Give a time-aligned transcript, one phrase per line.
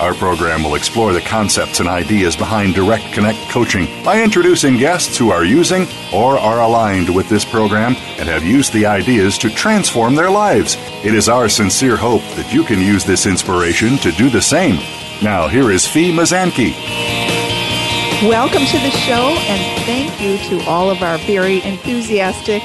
[0.00, 5.16] Our program will explore the concepts and ideas behind Direct Connect coaching by introducing guests
[5.16, 9.48] who are using or are aligned with this program and have used the ideas to
[9.48, 10.76] transform their lives.
[11.02, 14.76] It is our sincere hope that you can use this inspiration to do the same.
[15.22, 16.74] Now, here is Fee Mazanke.
[18.28, 22.62] Welcome to the show, and thank you to all of our very enthusiastic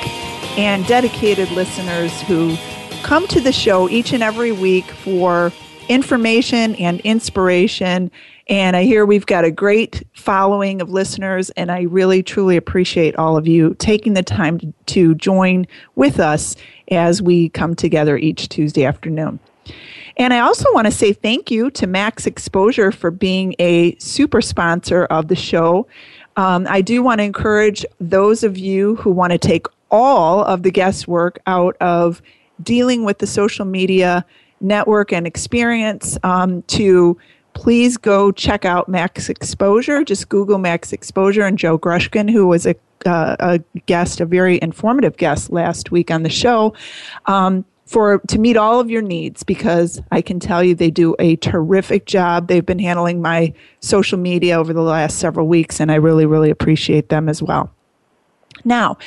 [0.58, 2.58] and dedicated listeners who
[3.04, 5.54] come to the show each and every week for
[5.92, 8.10] information and inspiration.
[8.48, 13.16] And I hear we've got a great following of listeners, and I really truly appreciate
[13.18, 16.56] all of you taking the time to, join with us
[16.90, 19.40] as we come together each Tuesday afternoon.
[20.18, 24.42] And I also want to say thank you to Max Exposure for being a super
[24.42, 25.88] sponsor of the show.
[26.38, 30.64] Um, I do want to encourage those of you who want to take all of
[30.64, 32.22] the guesswork out of
[32.64, 34.26] dealing with the social media
[34.62, 37.18] network and experience um, to
[37.54, 40.04] please go check out Max Exposure.
[40.04, 44.60] Just Google Max Exposure and Joe Grushkin, who was a, uh, a guest, a very
[44.62, 46.74] informative guest last week on the show.
[47.26, 51.14] Um, for to meet all of your needs because I can tell you they do
[51.20, 52.48] a terrific job.
[52.48, 56.50] They've been handling my social media over the last several weeks and I really really
[56.50, 57.70] appreciate them as well.
[58.64, 58.98] Now,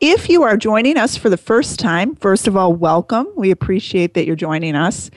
[0.00, 3.26] if you are joining us for the first time, first of all, welcome.
[3.36, 5.10] We appreciate that you're joining us.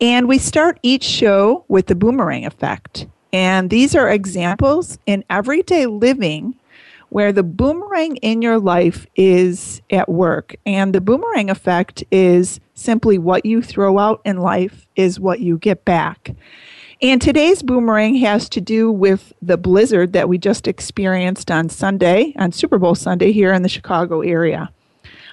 [0.00, 3.06] And we start each show with the boomerang effect.
[3.32, 6.54] And these are examples in everyday living
[7.10, 10.56] where the boomerang in your life is at work.
[10.66, 15.58] And the boomerang effect is simply what you throw out in life is what you
[15.58, 16.34] get back.
[17.04, 22.32] And today's boomerang has to do with the blizzard that we just experienced on Sunday,
[22.38, 24.70] on Super Bowl Sunday here in the Chicago area.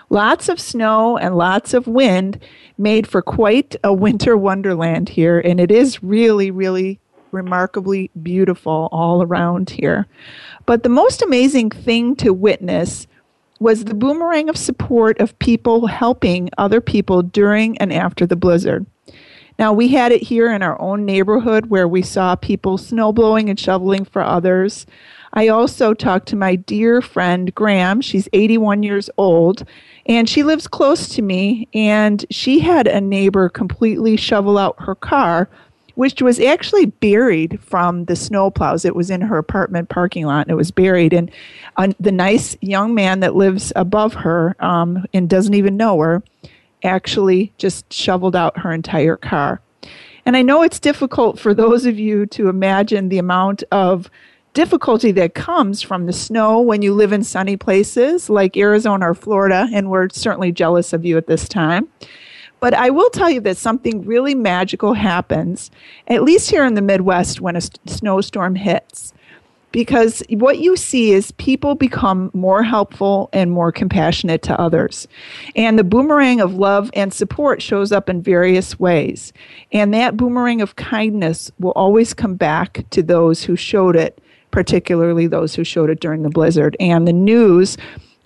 [0.09, 2.41] Lots of snow and lots of wind
[2.77, 6.99] made for quite a winter wonderland here, and it is really, really
[7.31, 10.07] remarkably beautiful all around here.
[10.65, 13.07] But the most amazing thing to witness
[13.61, 18.85] was the boomerang of support of people helping other people during and after the blizzard.
[19.61, 23.59] Now, we had it here in our own neighborhood where we saw people snowblowing and
[23.59, 24.87] shoveling for others.
[25.33, 28.01] I also talked to my dear friend Graham.
[28.01, 29.63] She's 81 years old
[30.07, 31.67] and she lives close to me.
[31.75, 35.47] And she had a neighbor completely shovel out her car,
[35.93, 38.83] which was actually buried from the snowplows.
[38.83, 41.13] It was in her apartment parking lot and it was buried.
[41.13, 41.29] And
[41.77, 46.23] uh, the nice young man that lives above her um, and doesn't even know her
[46.83, 49.61] actually just shoveled out her entire car.
[50.25, 54.09] And I know it's difficult for those of you to imagine the amount of
[54.53, 59.13] difficulty that comes from the snow when you live in sunny places like Arizona or
[59.13, 61.87] Florida, and we're certainly jealous of you at this time.
[62.59, 65.71] But I will tell you that something really magical happens,
[66.07, 69.13] at least here in the Midwest, when a snowstorm hits
[69.71, 75.07] because what you see is people become more helpful and more compassionate to others.
[75.55, 79.33] And the boomerang of love and support shows up in various ways.
[79.71, 84.21] And that boomerang of kindness will always come back to those who showed it,
[84.51, 86.75] particularly those who showed it during the blizzard.
[86.79, 87.77] And the news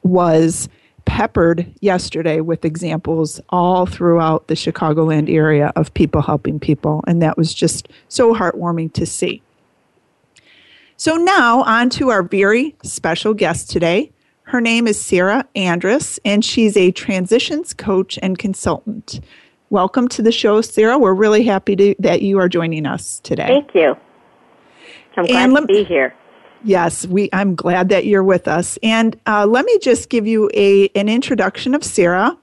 [0.03, 0.67] was
[1.05, 7.03] peppered yesterday with examples all throughout the Chicagoland area of people helping people.
[7.07, 9.41] And that was just so heartwarming to see.
[10.97, 14.13] So now on to our very special guest today.
[14.43, 19.19] Her name is Sarah Andrus, and she's a transitions coach and consultant.
[19.69, 20.97] Welcome to the show, Sarah.
[20.97, 23.47] We're really happy to, that you are joining us today.
[23.47, 23.97] Thank you.
[25.17, 26.15] I'm glad let, to be here.
[26.63, 27.29] Yes, we.
[27.33, 28.79] I'm glad that you're with us.
[28.81, 32.37] And uh, let me just give you a an introduction of Sarah.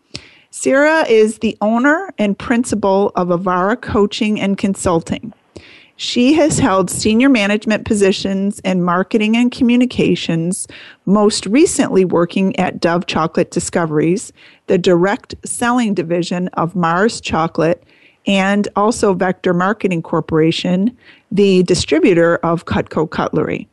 [0.50, 5.32] Sarah is the owner and principal of Avarah Coaching and Consulting.
[6.02, 10.66] She has held senior management positions in marketing and communications,
[11.06, 14.32] most recently working at Dove Chocolate Discoveries,
[14.66, 17.84] the direct selling division of Mars Chocolate,
[18.26, 20.96] and also Vector Marketing Corporation,
[21.30, 23.68] the distributor of Cutco Cutlery.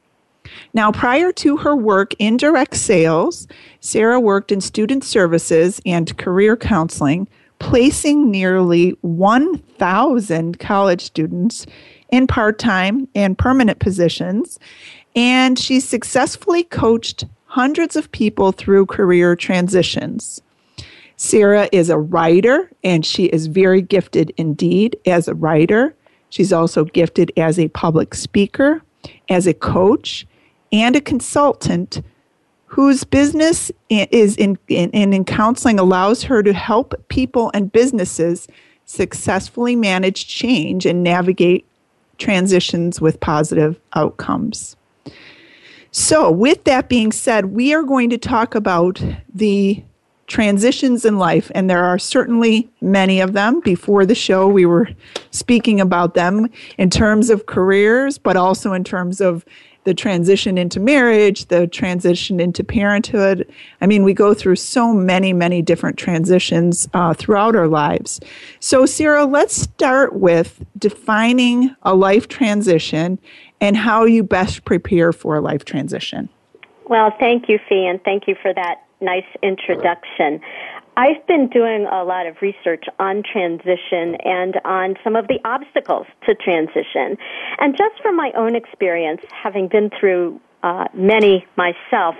[0.75, 3.47] Now, prior to her work in direct sales,
[3.79, 7.27] Sarah worked in student services and career counseling,
[7.57, 11.65] placing nearly 1,000 college students
[12.11, 14.59] in part time and permanent positions.
[15.15, 20.41] And she successfully coached hundreds of people through career transitions.
[21.17, 25.93] Sarah is a writer, and she is very gifted indeed as a writer.
[26.29, 28.81] She's also gifted as a public speaker,
[29.27, 30.25] as a coach,
[30.71, 32.01] and a consultant
[32.67, 38.47] whose business is in, in, in counseling allows her to help people and businesses
[38.85, 41.65] successfully manage change and navigate
[42.19, 44.75] transitions with positive outcomes.
[45.91, 49.83] So, with that being said, we are going to talk about the
[50.27, 53.59] transitions in life, and there are certainly many of them.
[53.61, 54.87] Before the show, we were
[55.31, 59.43] speaking about them in terms of careers, but also in terms of
[59.89, 63.51] the transition into marriage, the transition into parenthood.
[63.81, 68.19] I mean, we go through so many, many different transitions uh, throughout our lives.
[68.59, 73.17] So, Sarah, let's start with defining a life transition
[73.59, 76.29] and how you best prepare for a life transition.
[76.85, 80.39] Well, thank you, Fee, and thank you for that nice introduction.
[80.97, 86.07] I've been doing a lot of research on transition and on some of the obstacles
[86.25, 87.17] to transition.
[87.59, 92.15] And just from my own experience, having been through uh, many myself,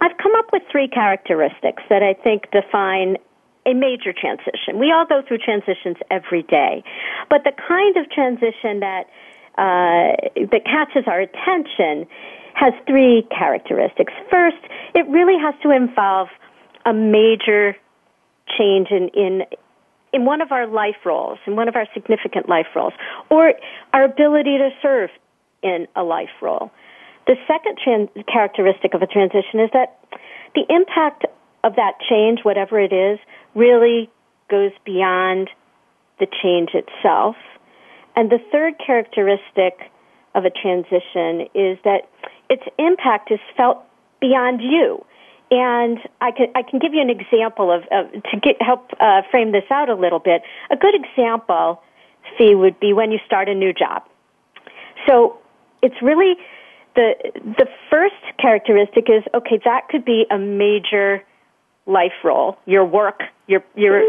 [0.00, 3.18] I've come up with three characteristics that I think define
[3.66, 4.78] a major transition.
[4.78, 6.82] We all go through transitions every day,
[7.28, 9.04] but the kind of transition that
[9.58, 10.14] uh,
[10.52, 12.06] that catches our attention
[12.54, 14.12] has three characteristics.
[14.30, 14.62] First,
[14.94, 16.28] it really has to involve
[16.86, 17.76] a major
[18.56, 19.42] change in, in
[20.12, 22.94] in one of our life roles, in one of our significant life roles,
[23.30, 23.52] or
[23.92, 25.10] our ability to serve
[25.62, 26.70] in a life role.
[27.26, 29.98] The second trans- characteristic of a transition is that
[30.54, 31.26] the impact
[31.62, 33.18] of that change, whatever it is,
[33.54, 34.10] really
[34.48, 35.50] goes beyond
[36.18, 37.36] the change itself.
[38.16, 39.90] And the third characteristic
[40.34, 42.08] of a transition is that
[42.48, 43.84] its impact is felt
[44.20, 45.04] beyond you.
[45.50, 49.22] And I can I can give you an example of, of to get help uh,
[49.30, 50.42] frame this out a little bit.
[50.70, 51.82] A good example,
[52.36, 54.02] fee would be when you start a new job.
[55.06, 55.38] So
[55.80, 56.34] it's really
[56.96, 59.58] the the first characteristic is okay.
[59.64, 61.24] That could be a major
[61.86, 62.58] life role.
[62.66, 64.02] Your work, your your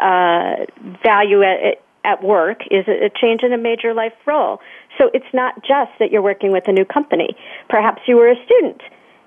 [0.00, 0.64] uh,
[1.02, 4.60] value at, at work is a change in a major life role.
[4.96, 7.36] So it's not just that you're working with a new company.
[7.68, 8.80] Perhaps you were a student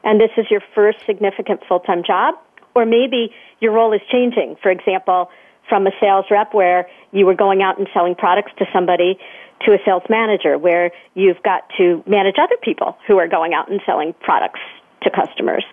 [0.03, 2.35] and this is your first significant full-time job,
[2.75, 4.55] or maybe your role is changing.
[4.61, 5.29] For example,
[5.67, 9.19] from a sales rep where you were going out and selling products to somebody
[9.65, 13.69] to a sales manager where you've got to manage other people who are going out
[13.69, 14.59] and selling products
[15.03, 15.63] to customers.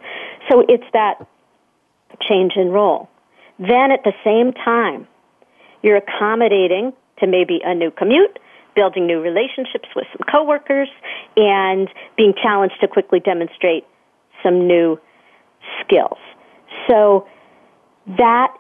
[0.51, 1.27] So it's that
[2.21, 3.09] change in role.
[3.59, 5.07] Then at the same time,
[5.83, 8.39] you're accommodating to maybe a new commute,
[8.75, 10.89] building new relationships with some coworkers,
[11.37, 13.85] and being challenged to quickly demonstrate
[14.43, 14.99] some new
[15.83, 16.19] skills.
[16.89, 17.27] So
[18.19, 18.55] that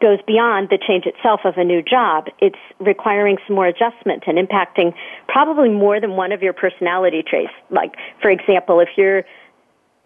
[0.00, 2.26] goes beyond the change itself of a new job.
[2.40, 4.94] It's requiring some more adjustment and impacting
[5.28, 7.52] probably more than one of your personality traits.
[7.70, 9.24] Like, for example, if you're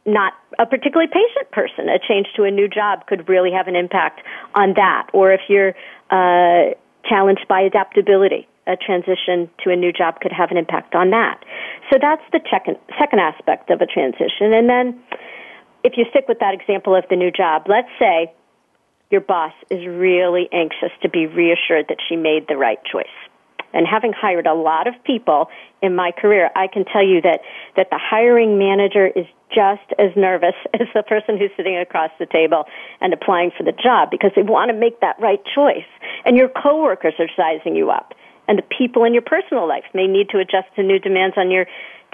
[0.05, 3.77] not a particularly patient person, a change to a new job could really have an
[3.77, 4.21] impact
[4.55, 5.09] on that.
[5.13, 5.75] Or if you're
[6.11, 6.75] uh,
[7.09, 11.45] challenged by adaptability, a transition to a new job could have an impact on that.
[11.91, 14.53] So that's the second, aspect of a transition.
[14.53, 15.01] And then
[15.85, 18.33] if you stick with that example of the new job, let's say
[19.11, 23.07] your boss is really anxious to be reassured that she made the right choice.
[23.73, 25.49] And having hired a lot of people
[25.83, 27.41] in my career, I can tell you that,
[27.77, 32.27] that the hiring manager is just as nervous as the person who's sitting across the
[32.27, 32.65] table
[33.01, 35.87] and applying for the job because they want to make that right choice.
[36.25, 38.15] And your coworkers are sizing you up
[38.49, 41.51] and the people in your personal life may need to adjust to new demands on
[41.51, 41.67] your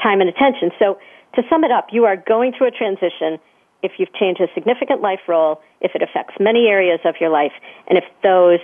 [0.03, 0.71] time and attention.
[0.79, 0.99] So
[1.35, 3.39] to sum it up, you are going through a transition
[3.83, 7.53] if you've changed a significant life role, if it affects many areas of your life,
[7.89, 8.61] and if those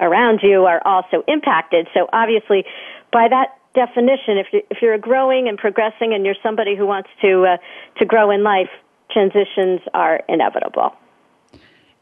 [0.00, 1.88] around you are also impacted.
[1.94, 2.64] So obviously,
[3.12, 7.08] by that definition, if you're, if you're growing and progressing and you're somebody who wants
[7.22, 7.56] to, uh,
[7.98, 8.68] to grow in life,
[9.10, 10.94] transitions are inevitable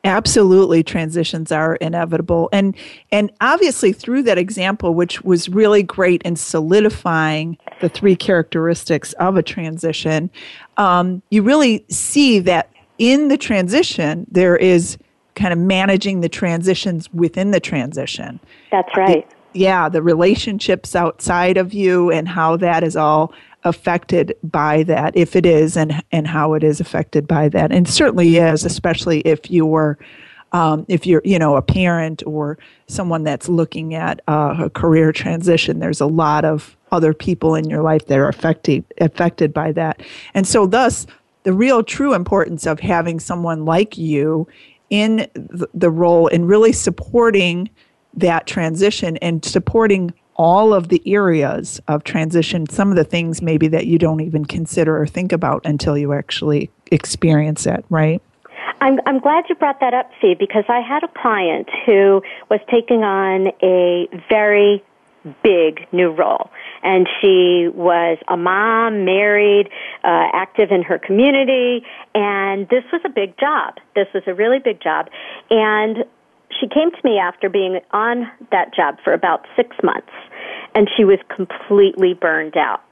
[0.08, 2.48] absolutely transitions are inevitable.
[2.52, 2.74] And
[3.12, 9.36] and obviously through that example which was really great in solidifying the three characteristics of
[9.36, 10.30] a transition
[10.76, 14.98] um, you really see that in the transition there is
[15.38, 18.40] kind of managing the transitions within the transition.
[18.70, 19.26] That's right.
[19.54, 23.32] Yeah, the relationships outside of you and how that is all
[23.64, 27.88] affected by that, if it is, and and how it is affected by that, and
[27.88, 29.98] certainly is, especially if you were.
[30.50, 35.12] Um, if you're, you know, a parent or someone that's looking at uh, a career
[35.12, 39.72] transition, there's a lot of other people in your life that are affected affected by
[39.72, 41.06] that, and so thus
[41.42, 44.48] the real true importance of having someone like you
[44.90, 45.26] in
[45.74, 47.68] the role and really supporting
[48.14, 53.68] that transition and supporting all of the areas of transition, some of the things maybe
[53.68, 58.22] that you don't even consider or think about until you actually experience it, right?
[58.80, 62.60] I'm, I'm glad you brought that up, Fee, because I had a client who was
[62.70, 64.84] taking on a very
[65.42, 66.50] big new role.
[66.84, 69.68] And she was a mom, married,
[70.04, 73.74] uh, active in her community, and this was a big job.
[73.96, 75.08] This was a really big job.
[75.50, 76.04] And
[76.60, 80.10] she came to me after being on that job for about six months,
[80.78, 82.84] and she was completely burned out.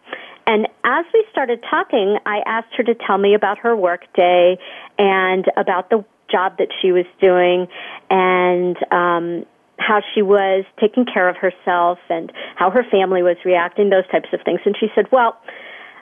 [0.45, 4.59] And as we started talking, I asked her to tell me about her work day
[4.99, 7.69] and about the job that she was doing
[8.11, 9.47] and um,
[9.79, 14.31] how she was taking care of herself and how her family was reacting, those types
[14.33, 14.59] of things.
[14.67, 15.39] And she said, Well,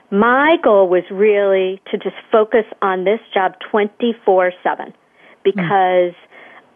[0.09, 4.91] my goal was really to just focus on this job 24 7
[5.43, 6.15] because mm.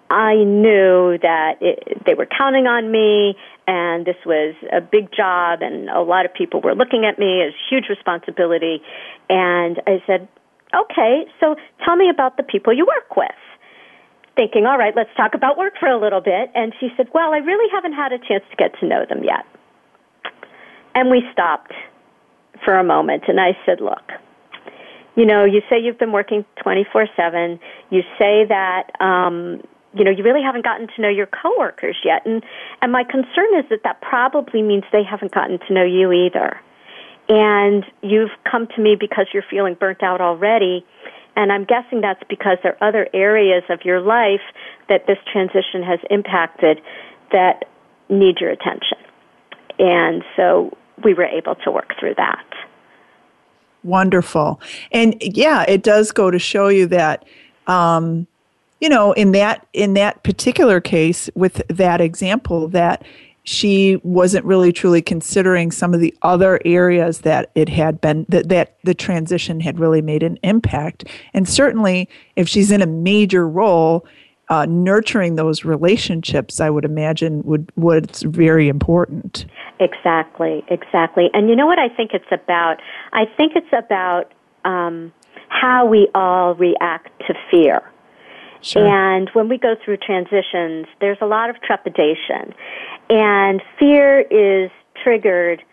[0.10, 3.36] I knew that it, they were counting on me
[3.68, 7.44] and this was a big job and a lot of people were looking at me
[7.44, 8.82] as huge responsibility
[9.30, 10.28] and I said,
[10.74, 13.30] "Okay, so tell me about the people you work with."
[14.36, 17.32] Thinking, "All right, let's talk about work for a little bit." And she said, "Well,
[17.32, 19.46] I really haven't had a chance to get to know them yet."
[20.96, 21.74] And we stopped
[22.66, 24.12] for a moment and I said, "Look,
[25.16, 27.60] you know, you say you've been working 24/7.
[27.92, 29.62] You say that um
[29.94, 32.26] you know, you really haven't gotten to know your coworkers yet.
[32.26, 32.44] And,
[32.82, 36.60] and my concern is that that probably means they haven't gotten to know you either.
[37.28, 40.86] And you've come to me because you're feeling burnt out already.
[41.36, 44.42] And I'm guessing that's because there are other areas of your life
[44.90, 46.82] that this transition has impacted
[47.32, 47.66] that
[48.10, 48.98] need your attention.
[49.78, 52.46] And so we were able to work through that.
[53.84, 54.60] Wonderful.
[54.92, 57.26] And yeah, it does go to show you that
[57.68, 58.28] um,
[58.80, 63.04] you know in that in that particular case with that example that
[63.44, 68.50] she wasn't really truly considering some of the other areas that it had been that,
[68.50, 71.06] that the transition had really made an impact.
[71.34, 74.06] And certainly if she's in a major role
[74.50, 79.46] uh, nurturing those relationships i would imagine would was very important.
[79.80, 81.30] Exactly exactly.
[81.34, 82.78] And you know what i think it's about?
[83.14, 84.32] I think it's about
[84.66, 85.12] um,
[85.48, 87.82] how we all react to fear
[88.62, 88.86] Sure.
[88.86, 92.54] And when we go through transitions, there's a lot of trepidation.
[93.10, 94.70] And fear is
[95.02, 95.64] triggered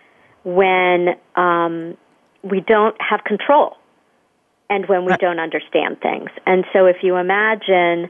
[0.45, 1.97] when um,
[2.43, 3.77] we don't have control
[4.71, 6.31] and when we don't understand things.
[6.47, 8.09] And so if you imagine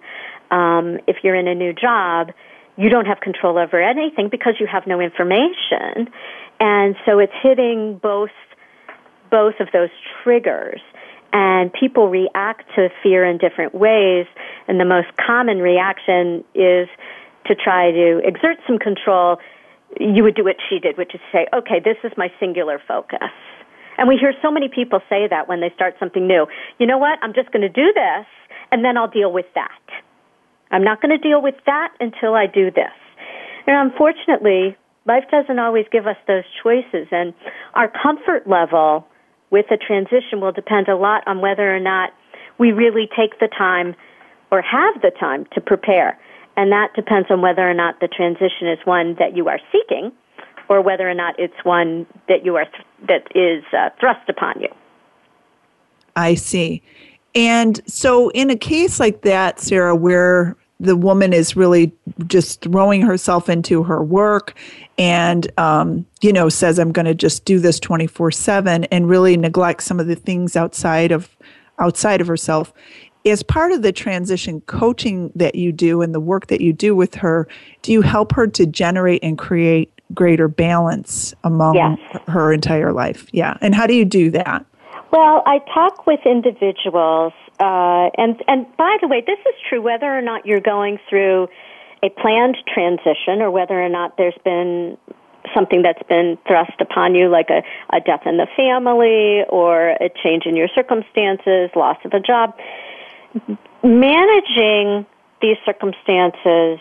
[0.51, 2.31] um, if you're in a new job,
[2.77, 6.13] you don't have control over anything because you have no information.
[6.61, 8.31] And so it's hitting both
[9.31, 9.91] both of those
[10.23, 10.81] triggers
[11.37, 14.25] and people react to fear in different ways.
[14.69, 16.89] And the most common reaction is
[17.45, 19.37] to try to exert some control.
[20.01, 23.37] You would do what she did which is say okay this is my singular focus.
[23.99, 26.47] And we hear so many people say that when they start something new.
[26.79, 27.19] You know what?
[27.23, 28.27] I'm just going to do this
[28.73, 29.85] and then i'll deal with that.
[30.71, 32.97] I'm not going to deal with that until i do this.
[33.67, 37.09] And unfortunately life doesn't always give us those choices.
[37.11, 37.35] And
[37.75, 39.07] our comfort level
[39.57, 42.11] with a transition will depend a lot on whether or not
[42.59, 43.97] we really take the time
[44.53, 46.19] or have the time to prepare.
[46.59, 50.13] And that depends on whether or not the transition is one that you are seeking
[50.69, 54.61] or whether or not it's one that you are th- that is uh, thrust upon
[54.61, 54.69] you.
[56.17, 56.83] I see.
[57.35, 61.95] And so in a case like that, Sarah, where the woman is really
[62.27, 64.55] just throwing herself into her work
[64.99, 69.83] and um, you know says i'm going to just do this 24-7 and really neglect
[69.83, 71.37] some of the things outside of
[71.79, 72.73] outside of herself.
[73.25, 76.95] As part of the transition coaching that you do and the work that you do
[76.95, 77.49] with her
[77.83, 81.99] do you help her to generate and create greater balance among yes.
[82.29, 83.27] her entire life?
[83.33, 83.57] Yeah.
[83.61, 84.65] And how do you do that?
[85.13, 90.07] Well i talk with individuals uh, and and by the way, this is true whether
[90.07, 91.49] or not you're going through
[92.07, 94.97] a planned transition or whether or not there's been
[95.55, 97.63] something that's been thrust upon you, like a,
[97.95, 102.55] a death in the family or a change in your circumstances, loss of a job.
[103.83, 105.07] Managing
[105.41, 106.81] these circumstances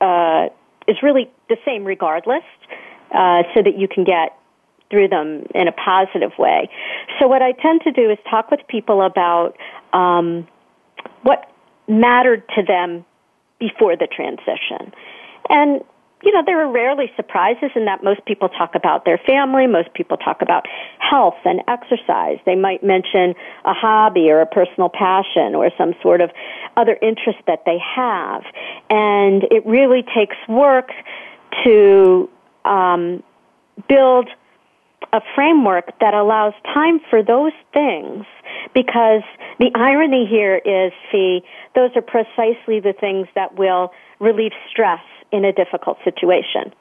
[0.00, 0.48] uh,
[0.86, 2.44] is really the same regardless,
[3.14, 4.36] uh, so that you can get
[4.90, 6.68] through them in a positive way.
[7.18, 9.56] So what I tend to do is talk with people about
[9.92, 10.46] um,
[11.22, 11.50] what
[11.88, 13.04] mattered to them
[13.62, 14.92] before the transition.
[15.48, 15.82] And
[16.22, 19.92] you know, there are rarely surprises in that most people talk about their family, most
[19.92, 20.66] people talk about
[20.98, 22.38] health and exercise.
[22.46, 26.30] They might mention a hobby or a personal passion or some sort of
[26.76, 28.42] other interest that they have.
[28.88, 30.90] And it really takes work
[31.64, 32.30] to
[32.64, 33.22] um,
[33.88, 34.28] build
[35.12, 38.24] a framework that allows time for those things
[38.74, 39.22] because
[39.58, 41.42] the irony here is, Fee,
[41.74, 45.00] those are precisely the things that will relieve stress
[45.32, 46.72] in a difficult situation.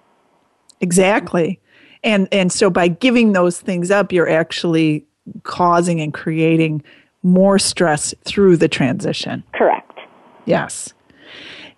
[0.80, 1.60] Exactly.
[2.04, 5.06] And and so by giving those things up, you're actually
[5.44, 6.84] causing and creating
[7.24, 9.44] more stress through the transition.
[9.54, 10.00] Correct.
[10.46, 10.94] Yes.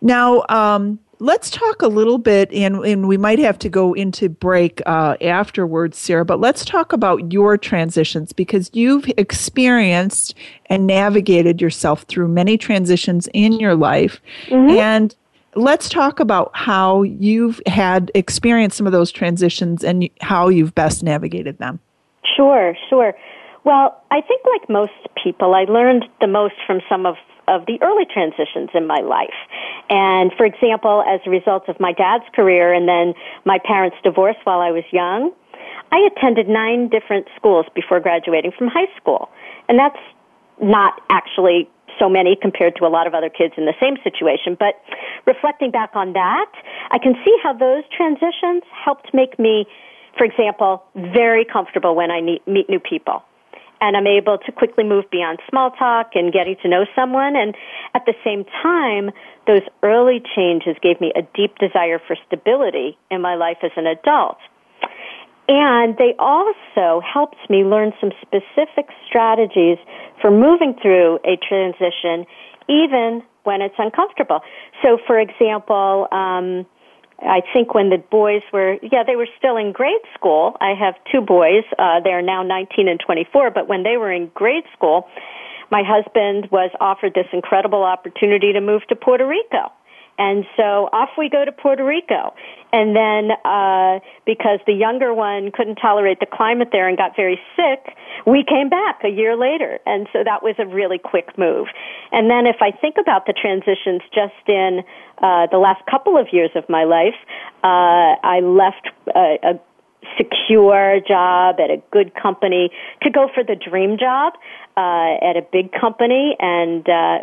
[0.02, 4.28] Now, um, let's talk a little bit, and, and we might have to go into
[4.28, 11.62] break uh, afterwards, Sarah, but let's talk about your transitions because you've experienced and navigated
[11.62, 14.20] yourself through many transitions in your life.
[14.48, 14.78] Mm-hmm.
[14.78, 15.16] And
[15.56, 21.04] let's talk about how you've had experienced some of those transitions and how you've best
[21.04, 21.80] navigated them.
[22.36, 23.14] Sure, sure.
[23.64, 24.92] Well, I think like most
[25.24, 27.16] people, I learned the most from some of
[27.48, 29.36] of the early transitions in my life.
[29.90, 33.14] And for example, as a result of my dad's career and then
[33.46, 35.32] my parents' divorce while I was young,
[35.92, 39.30] I attended nine different schools before graduating from high school.
[39.70, 40.00] And that's
[40.62, 41.70] not actually
[42.00, 44.58] so many compared to a lot of other kids in the same situation.
[44.58, 44.82] But
[45.26, 46.52] reflecting back on that,
[46.92, 49.66] I can see how those transitions helped make me,
[50.18, 53.24] for example, very comfortable when I meet, new people.
[53.84, 57.36] And I'm able to quickly move beyond small talk and getting to know someone.
[57.36, 57.54] And
[57.94, 59.12] at the same time,
[59.46, 63.86] those early changes gave me a deep desire for stability in my life as an
[63.86, 64.38] adult.
[65.50, 69.78] And they also helped me learn some specific strategies
[70.22, 72.26] for moving through a transition,
[72.70, 74.40] even when it's uncomfortable.
[74.82, 76.66] So, for example, um,
[77.26, 80.56] I think when the boys were, yeah, they were still in grade school.
[80.60, 81.64] I have two boys.
[81.78, 85.08] Uh, they're now 19 and 24, but when they were in grade school,
[85.72, 89.72] my husband was offered this incredible opportunity to move to Puerto Rico.
[90.18, 92.34] And so off we go to Puerto Rico.
[92.72, 97.40] And then, uh, because the younger one couldn't tolerate the climate there and got very
[97.56, 97.96] sick,
[98.26, 99.80] we came back a year later.
[99.86, 101.68] And so that was a really quick move.
[102.12, 104.82] And then if I think about the transitions just in,
[105.22, 107.18] uh, the last couple of years of my life,
[107.64, 109.60] uh, I left a, a
[110.18, 112.70] secure job at a good company
[113.02, 114.34] to go for the dream job
[114.76, 117.20] uh, at a big company and uh,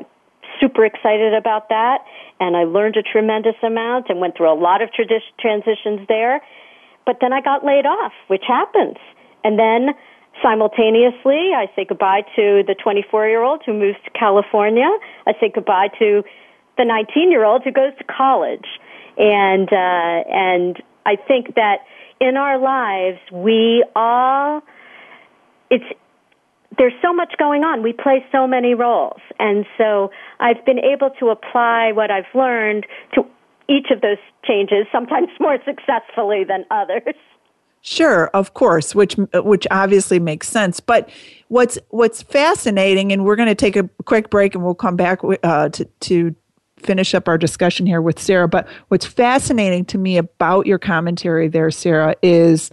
[0.61, 2.05] super excited about that
[2.41, 6.41] and I learned a tremendous amount and went through a lot of tradi- transitions there.
[7.05, 8.97] But then I got laid off, which happens.
[9.45, 9.95] And then
[10.43, 14.89] simultaneously, I say goodbye to the 24 year old who moves to California.
[15.27, 16.23] I say goodbye to
[16.79, 18.67] the 19 year old who goes to college.
[19.19, 21.85] And, uh, and I think that
[22.21, 24.63] in our lives, we all,
[25.71, 25.85] it's
[26.79, 27.83] there's so much going on.
[27.83, 29.21] We play so many roles.
[29.39, 33.25] And so I've been able to apply what I've learned to
[33.69, 37.15] each of those changes, sometimes more successfully than others.
[37.83, 40.81] Sure, of course, which which obviously makes sense.
[40.81, 41.09] But
[41.49, 45.21] what's what's fascinating, and we're going to take a quick break, and we'll come back
[45.43, 46.35] uh, to to
[46.77, 48.49] finish up our discussion here with Sarah.
[48.49, 52.71] But what's fascinating to me about your commentary there, Sarah, is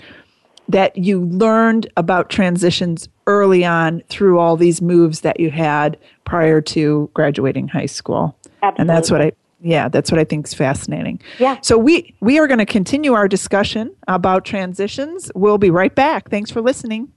[0.70, 6.62] that you learned about transitions early on through all these moves that you had prior
[6.62, 8.38] to graduating high school.
[8.62, 8.82] Absolutely.
[8.82, 11.20] And that's what I yeah, that's what I think is fascinating.
[11.40, 11.58] Yeah.
[11.62, 15.32] So we we are going to continue our discussion about transitions.
[15.36, 16.30] We'll be right back.
[16.30, 17.12] Thanks for listening.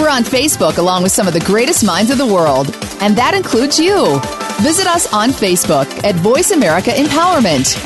[0.00, 3.34] We're on Facebook along with some of the greatest minds of the world, and that
[3.34, 4.18] includes you.
[4.62, 7.76] Visit us on Facebook at Voice America Empowerment.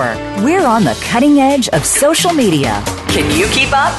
[0.00, 0.44] Network.
[0.44, 2.82] We're on the cutting edge of social media.
[3.08, 3.92] Can you keep up?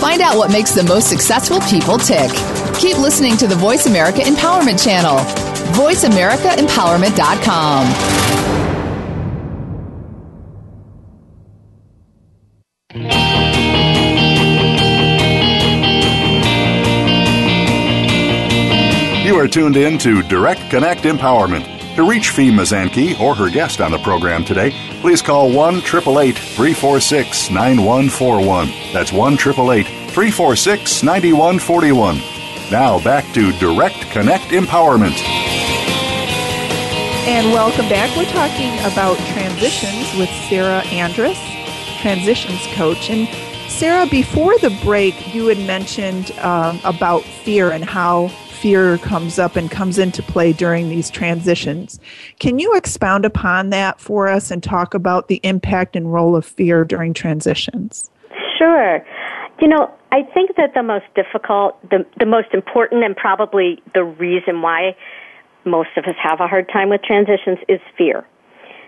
[0.00, 2.30] Find out what makes the most successful people tick.
[2.78, 5.16] Keep listening to the Voice America Empowerment Channel.
[5.74, 7.86] VoiceAmericaEmpowerment.com.
[19.26, 21.75] You are tuned in to Direct Connect Empowerment.
[21.96, 27.50] To reach Fee Mazanke or her guest on the program today, please call 1 346
[27.50, 28.68] 9141.
[28.92, 32.20] That's 1 346 9141.
[32.70, 35.16] Now back to Direct Connect Empowerment.
[37.26, 38.14] And welcome back.
[38.14, 41.38] We're talking about transitions with Sarah Andrus,
[42.02, 43.08] transitions coach.
[43.08, 43.26] And
[43.70, 49.56] Sarah, before the break, you had mentioned um, about fear and how fear comes up
[49.56, 52.00] and comes into play during these transitions.
[52.38, 56.44] Can you expound upon that for us and talk about the impact and role of
[56.44, 58.10] fear during transitions?
[58.58, 59.04] Sure.
[59.60, 64.04] You know, I think that the most difficult, the, the most important, and probably the
[64.04, 64.96] reason why
[65.64, 68.26] most of us have a hard time with transitions is fear.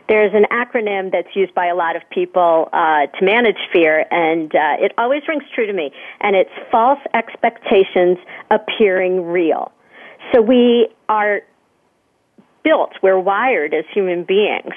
[0.08, 4.54] There's an acronym that's used by a lot of people uh, to manage fear, and
[4.54, 5.92] uh, it always rings true to me.
[6.20, 8.16] And it's false expectations
[8.50, 9.70] appearing real.
[10.32, 11.42] So we are
[12.64, 14.74] built, we're wired as human beings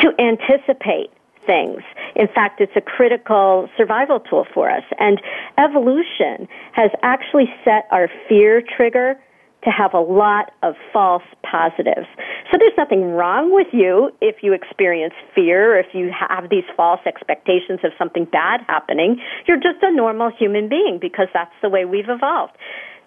[0.00, 1.10] to anticipate
[1.46, 1.82] things.
[2.14, 4.84] In fact, it's a critical survival tool for us.
[4.98, 5.20] And
[5.58, 9.18] evolution has actually set our fear trigger
[9.64, 12.06] to have a lot of false positives.
[12.50, 17.00] So there's nothing wrong with you if you experience fear, if you have these false
[17.06, 19.20] expectations of something bad happening.
[19.48, 22.52] You're just a normal human being because that's the way we've evolved.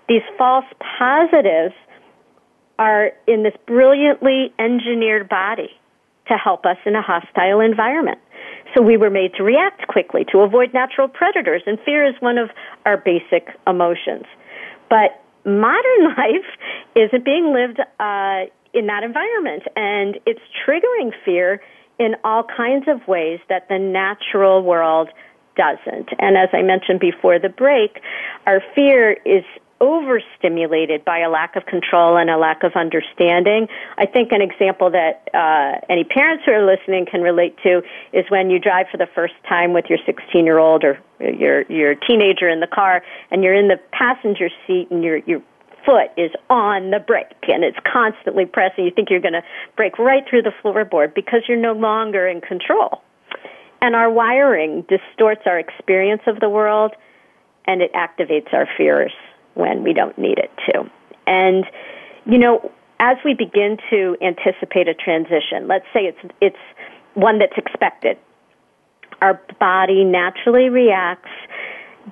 [0.10, 0.66] These false
[0.98, 1.76] positives
[2.80, 5.70] are in this brilliantly engineered body
[6.28, 8.20] to help us in a hostile environment.
[8.76, 12.38] So we were made to react quickly to avoid natural predators, and fear is one
[12.38, 12.50] of
[12.86, 14.26] our basic emotions.
[14.90, 16.46] But modern life
[16.96, 21.62] isn't being lived uh, in that environment, and it's triggering fear
[22.00, 25.10] in all kinds of ways that the natural world
[25.56, 26.10] doesn't.
[26.20, 28.00] And as I mentioned before the break,
[28.46, 29.44] our fear is
[29.80, 33.68] overstimulated by a lack of control and a lack of understanding.
[33.98, 37.82] I think an example that uh, any parents who are listening can relate to
[38.14, 41.64] is when you drive for the first time with your 16 year old or your
[41.64, 45.42] your teenager in the car, and you're in the passenger seat, and your your
[45.86, 48.84] foot is on the brake and it's constantly pressing.
[48.84, 49.44] You think you're going to
[49.78, 53.02] break right through the floorboard because you're no longer in control.
[53.82, 56.92] And our wiring distorts our experience of the world
[57.66, 59.14] and it activates our fears
[59.58, 60.90] when we don't need it to.
[61.26, 61.66] And,
[62.26, 66.58] you know, as we begin to anticipate a transition, let's say it's, it's
[67.14, 68.18] one that's expected,
[69.22, 71.30] our body naturally reacts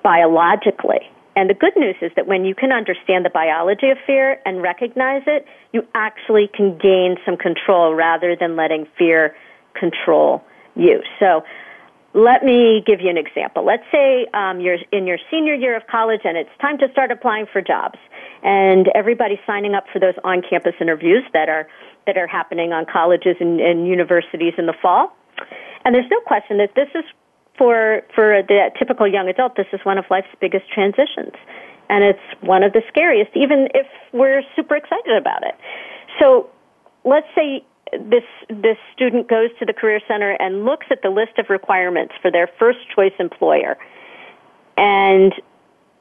[0.04, 1.10] biologically.
[1.36, 4.62] And the good news is that when you can understand the biology of fear and
[4.62, 9.36] recognize it, you actually can gain some control rather than letting fear
[9.74, 10.42] control
[10.76, 11.02] you.
[11.20, 11.44] So
[12.16, 13.66] let me give you an example.
[13.66, 17.12] Let's say um, you're in your senior year of college and it's time to start
[17.12, 18.00] applying for jobs,
[18.42, 21.68] and everybody's signing up for those on-campus interviews that are
[22.08, 25.14] that are happening on colleges and, and universities in the fall.
[25.84, 27.04] And there's no question that this is
[27.58, 29.58] for for the typical young adult.
[29.58, 31.34] This is one of life's biggest transitions,
[31.90, 35.56] and it's one of the scariest, even if we're super excited about it.
[36.18, 36.50] So
[37.04, 41.38] let's say this this student goes to the career center and looks at the list
[41.38, 43.78] of requirements for their first choice employer.
[44.78, 45.34] And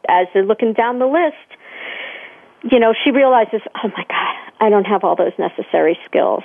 [0.08, 1.60] as they're looking down the list
[2.70, 6.42] you know she realizes oh my god i don't have all those necessary skills.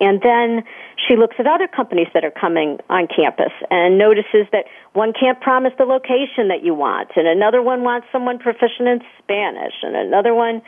[0.00, 0.64] And then
[1.06, 4.64] she looks at other companies that are coming on campus and notices that
[4.94, 9.00] one can't promise the location that you want and another one wants someone proficient in
[9.18, 10.60] spanish and another one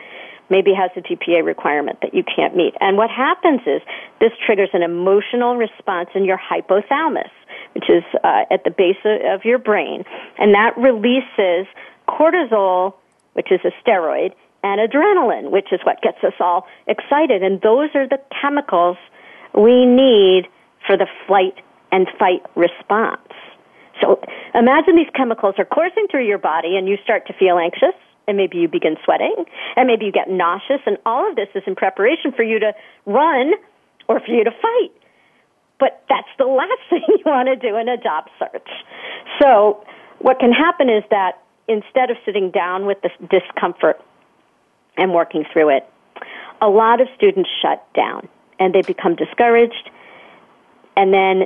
[0.49, 2.73] maybe has a GPA requirement that you can't meet.
[2.79, 3.81] And what happens is
[4.19, 7.31] this triggers an emotional response in your hypothalamus,
[7.73, 10.03] which is uh, at the base of your brain,
[10.37, 11.67] and that releases
[12.07, 12.93] cortisol
[13.35, 17.43] which is a steroid, and adrenaline, which is what gets us all excited.
[17.43, 18.97] And those are the chemicals
[19.53, 20.47] we need
[20.87, 21.53] for the flight
[21.91, 23.21] and fight response.
[24.01, 24.19] So
[24.55, 27.95] imagine these chemicals are coursing through your body and you start to feel anxious
[28.27, 31.63] and maybe you begin sweating and maybe you get nauseous and all of this is
[31.67, 32.73] in preparation for you to
[33.05, 33.53] run
[34.07, 34.91] or for you to fight.
[35.79, 38.69] But that's the last thing you want to do in a job search.
[39.41, 39.83] So
[40.19, 44.01] what can happen is that instead of sitting down with this discomfort
[44.97, 45.89] and working through it,
[46.61, 49.89] a lot of students shut down and they become discouraged
[50.95, 51.43] and then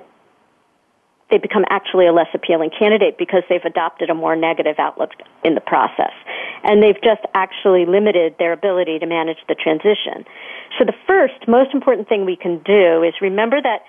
[1.29, 5.11] they become actually a less appealing candidate because they've adopted a more negative outlook
[5.43, 6.13] in the process.
[6.63, 10.25] And they've just actually limited their ability to manage the transition.
[10.77, 13.83] So the first, most important thing we can do is remember that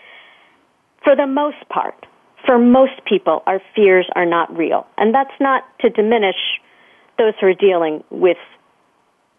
[1.03, 2.07] for the most part,
[2.47, 4.87] for most people, our fears are not real.
[4.97, 6.37] And that's not to diminish
[7.19, 8.39] those who are dealing with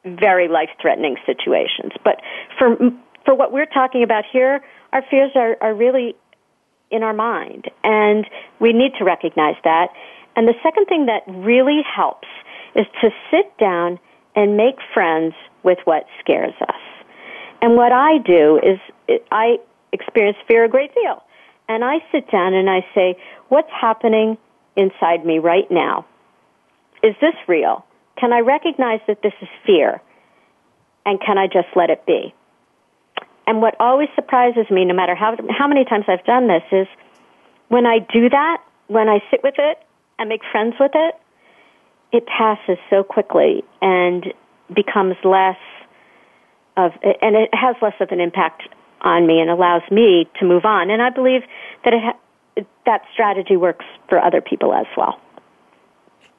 [0.05, 1.93] very life-threatening situations.
[2.03, 2.21] But
[2.57, 2.77] for,
[3.25, 4.61] for what we're talking about here,
[4.93, 6.15] our fears are, are really
[6.91, 7.69] in our mind.
[7.83, 8.25] And
[8.59, 9.87] we need to recognize that.
[10.35, 12.27] And the second thing that really helps
[12.75, 13.99] is to sit down
[14.35, 16.81] and make friends with what scares us.
[17.61, 19.57] And what I do is I
[19.91, 21.23] experience fear a great deal.
[21.67, 23.15] And I sit down and I say,
[23.49, 24.37] what's happening
[24.75, 26.05] inside me right now?
[27.03, 27.85] Is this real?
[28.17, 30.01] Can I recognize that this is fear?
[31.05, 32.33] And can I just let it be?
[33.51, 36.87] And what always surprises me, no matter how, how many times I've done this, is
[37.67, 39.77] when I do that, when I sit with it
[40.17, 41.15] and make friends with it,
[42.13, 44.27] it passes so quickly and
[44.73, 45.57] becomes less
[46.77, 48.63] of, and it has less of an impact
[49.01, 50.89] on me and allows me to move on.
[50.89, 51.41] And I believe
[51.83, 55.19] that it ha- that strategy works for other people as well.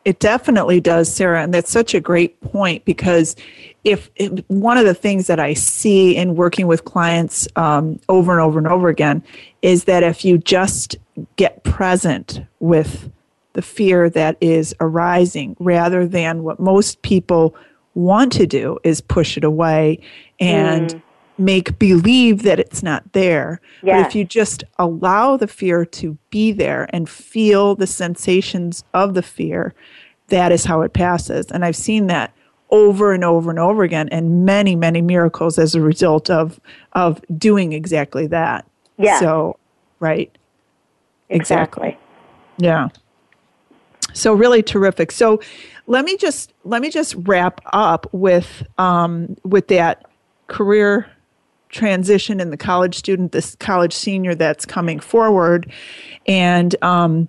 [0.07, 3.37] It definitely does, Sarah, and that's such a great point because
[3.85, 8.33] if, if one of the things that I see in working with clients um, over
[8.33, 9.23] and over and over again
[9.61, 10.97] is that if you just
[11.37, 13.11] get present with
[13.55, 17.55] the fear that is arising rather than what most people
[17.95, 19.99] want to do is push it away
[20.41, 21.03] and mm.
[21.37, 23.61] make believe that it's not there.
[23.99, 29.15] But if you just allow the fear to be there and feel the sensations of
[29.15, 29.75] the fear,
[30.29, 31.47] that is how it passes.
[31.51, 32.33] And I've seen that
[32.73, 36.59] over and over and over again and many many miracles as a result of
[36.95, 38.67] of doing exactly that.
[38.99, 39.21] Yeah.
[39.21, 39.59] So
[40.01, 40.37] right.
[41.29, 41.99] Exactly, exactly.
[42.59, 42.89] yeah.
[44.15, 45.13] So really terrific.
[45.13, 45.41] So
[45.87, 50.05] let me just let me just wrap up with um, with that
[50.49, 51.11] career
[51.71, 55.73] transition in the college student this college senior that's coming forward.
[56.27, 57.29] And um,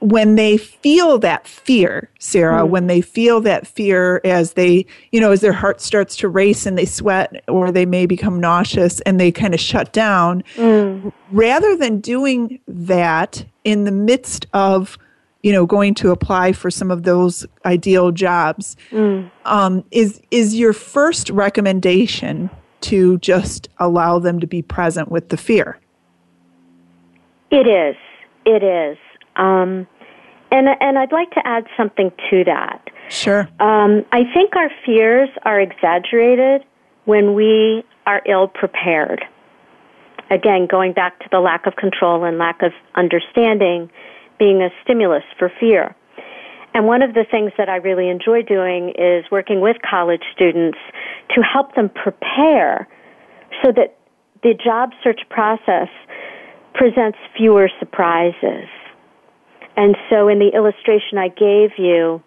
[0.00, 2.68] when they feel that fear, Sarah, mm.
[2.70, 6.66] when they feel that fear as they, you know, as their heart starts to race
[6.66, 11.12] and they sweat or they may become nauseous and they kind of shut down, mm.
[11.30, 14.96] rather than doing that in the midst of,
[15.42, 19.30] you know, going to apply for some of those ideal jobs, mm.
[19.44, 22.48] um, is is your first recommendation
[22.80, 25.78] to just allow them to be present with the fear?
[27.50, 27.96] It is.
[28.46, 28.96] It is.
[29.36, 29.86] Um,
[30.52, 32.88] and and I'd like to add something to that.
[33.08, 33.48] Sure.
[33.60, 36.64] Um, I think our fears are exaggerated
[37.04, 39.24] when we are ill prepared.
[40.30, 43.90] Again, going back to the lack of control and lack of understanding
[44.38, 45.94] being a stimulus for fear.
[46.72, 50.78] And one of the things that I really enjoy doing is working with college students
[51.34, 52.86] to help them prepare
[53.62, 53.98] so that
[54.42, 55.88] the job search process
[56.74, 58.68] presents fewer surprises.
[59.76, 62.22] And so in the illustration I gave you,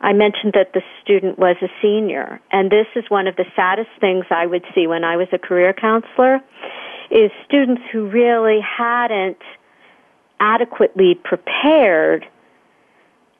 [0.00, 2.40] I mentioned that the student was a senior.
[2.50, 5.38] And this is one of the saddest things I would see when I was a
[5.38, 6.40] career counselor
[7.10, 9.38] is students who really hadn't
[10.40, 12.26] adequately prepared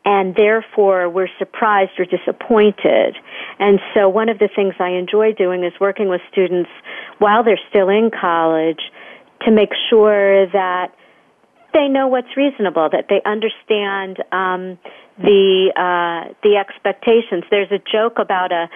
[0.04, 3.16] and therefore were surprised or disappointed.
[3.58, 6.70] And so one of the things I enjoy doing is working with students
[7.18, 8.80] while they're still in college
[9.42, 10.94] to make sure that
[11.72, 14.78] they know what's reasonable, that they understand um,
[15.18, 17.44] the uh, the expectations.
[17.50, 18.68] There's a joke about a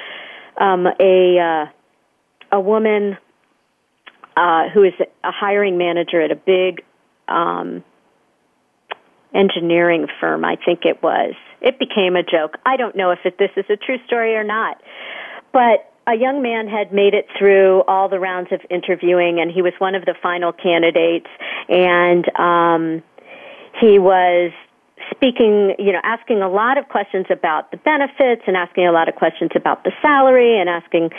[0.62, 3.16] um, a uh, a woman
[4.37, 6.82] uh, who is a hiring manager at a big
[7.28, 7.82] um,
[9.35, 10.44] engineering firm.
[10.44, 11.35] I think it was.
[11.61, 12.59] It became a joke.
[12.64, 14.80] I don't know if it, this is a true story or not,
[15.52, 19.62] but a young man had made it through all the rounds of interviewing and he
[19.62, 21.28] was one of the final candidates
[21.68, 23.02] and um
[23.80, 24.52] he was
[25.10, 29.08] speaking, you know, asking a lot of questions about the benefits and asking a lot
[29.08, 31.10] of questions about the salary and asking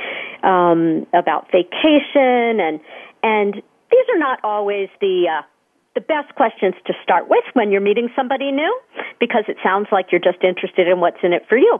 [0.44, 2.80] um, about vacation and
[3.24, 5.42] and these are not always the uh,
[5.96, 8.80] the best questions to start with when you're meeting somebody new
[9.20, 11.80] because it sounds like you're just interested in what's in it for you.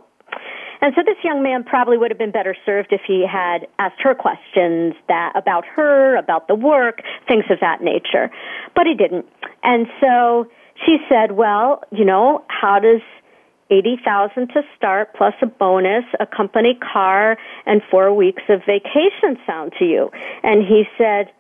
[0.82, 4.02] And so this young man probably would have been better served if he had asked
[4.02, 8.30] her questions that about her, about the work, things of that nature.
[8.76, 9.26] But he didn't.
[9.64, 10.48] And so
[10.86, 13.02] she said, "Well, you know, how does
[13.70, 19.74] 80,000 to start plus a bonus, a company car and 4 weeks of vacation sound
[19.80, 20.12] to you?"
[20.44, 21.32] And he said,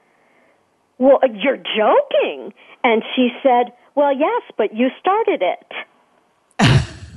[0.98, 5.72] "Well, you're joking." And she said, "Well, yes, but you started it."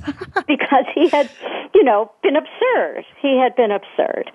[0.47, 1.29] because he had,
[1.73, 3.05] you know, been absurd.
[3.21, 4.31] He had been absurd.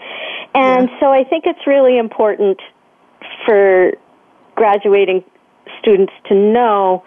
[0.55, 1.01] And yeah.
[1.01, 2.61] so I think it's really important
[3.45, 3.93] for
[4.55, 5.25] graduating
[5.81, 7.05] students to know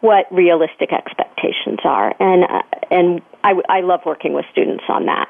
[0.00, 2.14] what realistic expectations are.
[2.20, 5.28] And, uh, and I, I love working with students on that.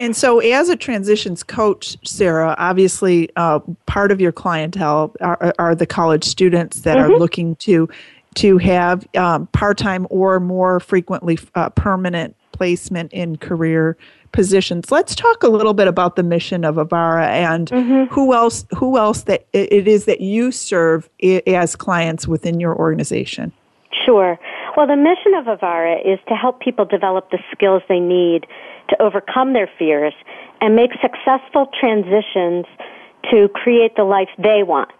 [0.00, 5.74] And so, as a transitions coach, Sarah, obviously uh, part of your clientele are, are
[5.74, 7.12] the college students that mm-hmm.
[7.12, 7.88] are looking to
[8.34, 13.96] to have um, part time or more frequently uh, permanent placement in career
[14.32, 14.90] positions.
[14.90, 18.12] Let's talk a little bit about the mission of Avarah and mm-hmm.
[18.12, 21.08] who else who else that it is that you serve
[21.46, 23.52] as clients within your organization.
[24.04, 24.38] Sure.
[24.76, 28.46] Well, the mission of Avarah is to help people develop the skills they need
[28.88, 30.12] to overcome their fears
[30.60, 32.66] and make successful transitions
[33.30, 34.90] to create the life they want.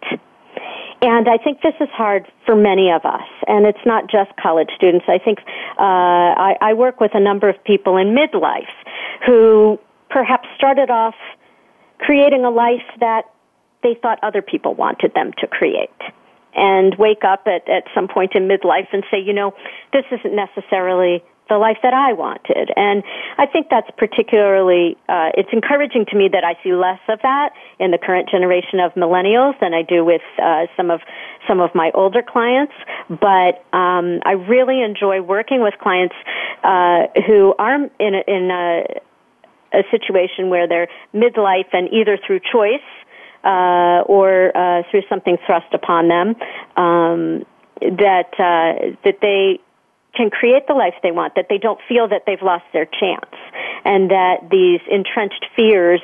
[1.05, 4.69] And I think this is hard for many of us, and it's not just college
[4.75, 5.05] students.
[5.07, 5.37] I think
[5.77, 8.73] uh, I, I work with a number of people in midlife
[9.23, 11.13] who perhaps started off
[11.99, 13.25] creating a life that
[13.83, 15.89] they thought other people wanted them to create
[16.55, 19.53] and wake up at, at some point in midlife and say, you know,
[19.93, 22.71] this isn't necessarily the life that I wanted.
[22.75, 23.03] And
[23.37, 27.53] I think that's particularly, uh, it's encouraging to me that I see less of that
[27.79, 31.01] in the current generation of millennials than I do with uh, some of
[31.47, 32.73] some of my older clients.
[33.09, 36.15] But um, I really enjoy working with clients
[36.63, 38.83] uh, who are in a, in a,
[39.73, 42.81] a situation where they're midlife and either through choice
[43.43, 46.29] uh, or uh, through something thrust upon them
[46.77, 47.45] um,
[47.81, 49.59] that uh, that they
[50.15, 53.31] can create the life they want, that they don't feel that they've lost their chance,
[53.83, 56.01] and that these entrenched fears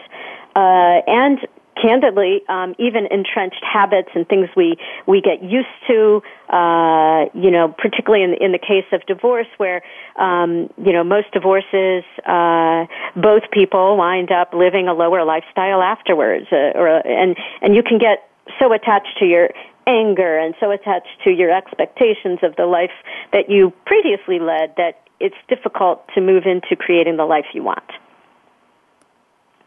[0.55, 1.39] uh, and
[1.81, 4.75] candidly, um, even entrenched habits and things we
[5.07, 6.21] we get used to.
[6.49, 9.81] Uh, you know, particularly in in the case of divorce, where
[10.17, 16.47] um, you know most divorces, uh, both people wind up living a lower lifestyle afterwards,
[16.51, 19.49] uh, or and and you can get so attached to your
[19.87, 22.91] anger and so attached to your expectations of the life
[23.33, 27.83] that you previously led that it's difficult to move into creating the life you want.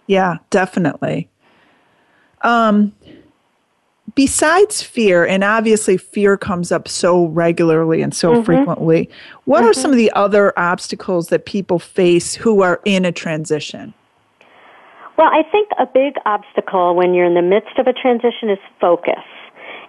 [0.06, 1.28] Yeah, definitely.
[2.42, 2.94] Um,
[4.14, 8.42] besides fear, and obviously fear comes up so regularly and so mm-hmm.
[8.42, 9.08] frequently,
[9.44, 9.70] what mm-hmm.
[9.70, 13.94] are some of the other obstacles that people face who are in a transition?
[15.16, 18.58] Well, I think a big obstacle when you're in the midst of a transition is
[18.80, 19.22] focus.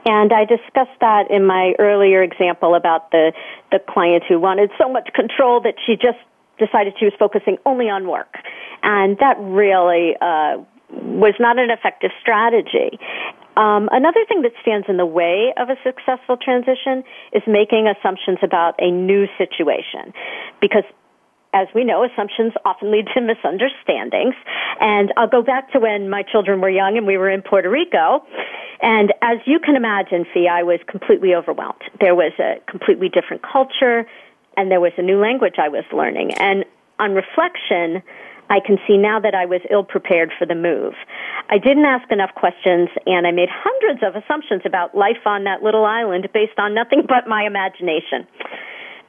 [0.05, 3.33] And I discussed that in my earlier example about the,
[3.71, 6.19] the client who wanted so much control that she just
[6.59, 8.37] decided she was focusing only on work.
[8.83, 10.61] And that really uh,
[10.93, 12.99] was not an effective strategy.
[13.57, 18.37] Um, another thing that stands in the way of a successful transition is making assumptions
[18.43, 20.13] about a new situation.
[20.61, 20.83] Because
[21.55, 24.35] as we know, assumptions often lead to misunderstandings.
[24.81, 27.69] And I'll go back to when my children were young and we were in Puerto
[27.69, 28.27] Rico.
[28.81, 31.81] And as you can imagine, Fee, I was completely overwhelmed.
[31.99, 34.05] There was a completely different culture
[34.57, 36.33] and there was a new language I was learning.
[36.33, 36.65] And
[36.99, 38.01] on reflection,
[38.49, 40.93] I can see now that I was ill prepared for the move.
[41.49, 45.63] I didn't ask enough questions and I made hundreds of assumptions about life on that
[45.63, 48.27] little island based on nothing but my imagination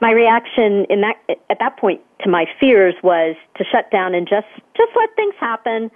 [0.01, 1.17] my reaction in that
[1.49, 4.47] at that point to my fears was to shut down and just
[4.77, 5.91] just let things happen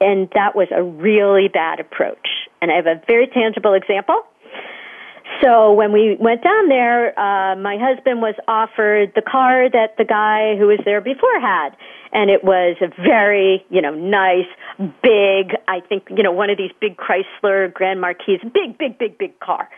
[0.00, 2.28] and that was a really bad approach.
[2.60, 4.22] And i have a very tangible example.
[5.42, 10.04] So when we went down there uh my husband was offered the car that the
[10.04, 11.70] guy who was there before had.
[12.12, 14.48] And it was a very you know nice
[15.02, 19.18] big i think you know one of these big chrysler grand marquis big big big
[19.18, 19.68] big car.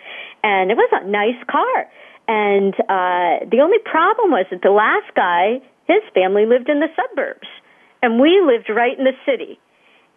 [0.43, 1.89] And it was a nice car.
[2.31, 5.59] And uh, the only problem was that the last guy,
[5.89, 7.49] his family lived in the suburbs,
[8.03, 9.59] and we lived right in the city.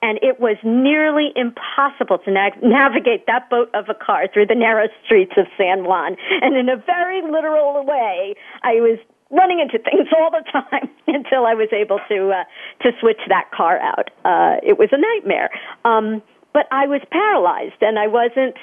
[0.03, 4.53] And it was nearly impossible to na- navigate that boat of a car through the
[4.53, 6.17] narrow streets of San Juan.
[6.41, 8.99] And in a very literal way, I was
[9.31, 12.43] running into things all the time until I was able to uh,
[12.83, 14.11] to switch that car out.
[14.25, 15.49] Uh, it was a nightmare,
[15.85, 18.57] um, but I was paralyzed, and I wasn't.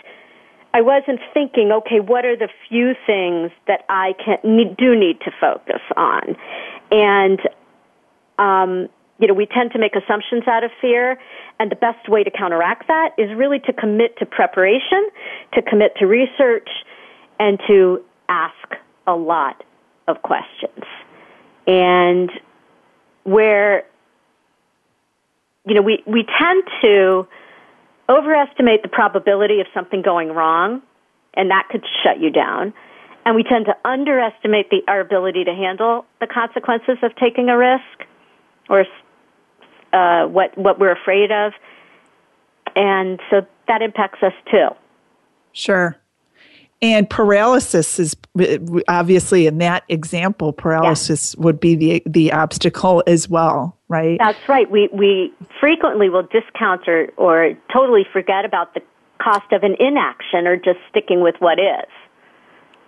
[0.73, 5.33] I wasn't thinking, okay, what are the few things that I can do need to
[5.41, 6.37] focus on,
[6.93, 7.41] and
[8.39, 8.89] um,
[9.21, 11.19] you know, we tend to make assumptions out of fear,
[11.59, 15.09] and the best way to counteract that is really to commit to preparation,
[15.53, 16.69] to commit to research,
[17.39, 18.55] and to ask
[19.07, 19.63] a lot
[20.09, 20.85] of questions.
[21.67, 22.31] And
[23.25, 23.85] where,
[25.67, 27.29] you know, we, we tend to
[28.09, 30.81] overestimate the probability of something going wrong,
[31.35, 32.73] and that could shut you down.
[33.27, 37.57] And we tend to underestimate the, our ability to handle the consequences of taking a
[37.59, 38.09] risk
[38.71, 38.87] or
[39.93, 41.53] uh, what what we're afraid of,
[42.77, 44.69] and so that impacts us too.
[45.53, 45.97] Sure.
[46.83, 48.17] And paralysis is
[48.89, 51.45] obviously in that example, paralysis yeah.
[51.45, 54.19] would be the the obstacle as well, right?
[54.19, 54.71] That's right.
[54.71, 58.81] We we frequently will discount or, or totally forget about the
[59.21, 61.91] cost of an inaction or just sticking with what is.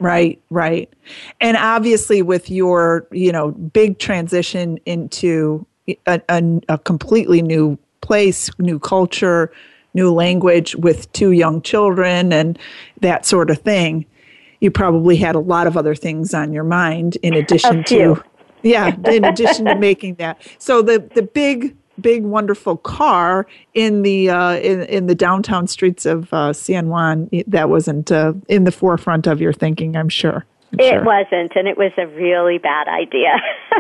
[0.01, 0.93] Right, right.
[1.41, 8.51] And obviously with your, you know, big transition into a, a, a completely new place,
[8.59, 9.53] new culture,
[9.95, 12.59] new language with two young children and
[13.01, 14.07] that sort of thing,
[14.61, 18.23] you probably had a lot of other things on your mind in addition to
[18.63, 20.41] yeah, in addition to making that.
[20.59, 26.07] So the the big big wonderful car in the uh, in in the downtown streets
[26.07, 30.47] of uh, San Juan that wasn't uh, in the forefront of your thinking, I'm sure.
[30.73, 31.05] I'm it sure.
[31.05, 33.33] wasn't, and it was a really bad idea.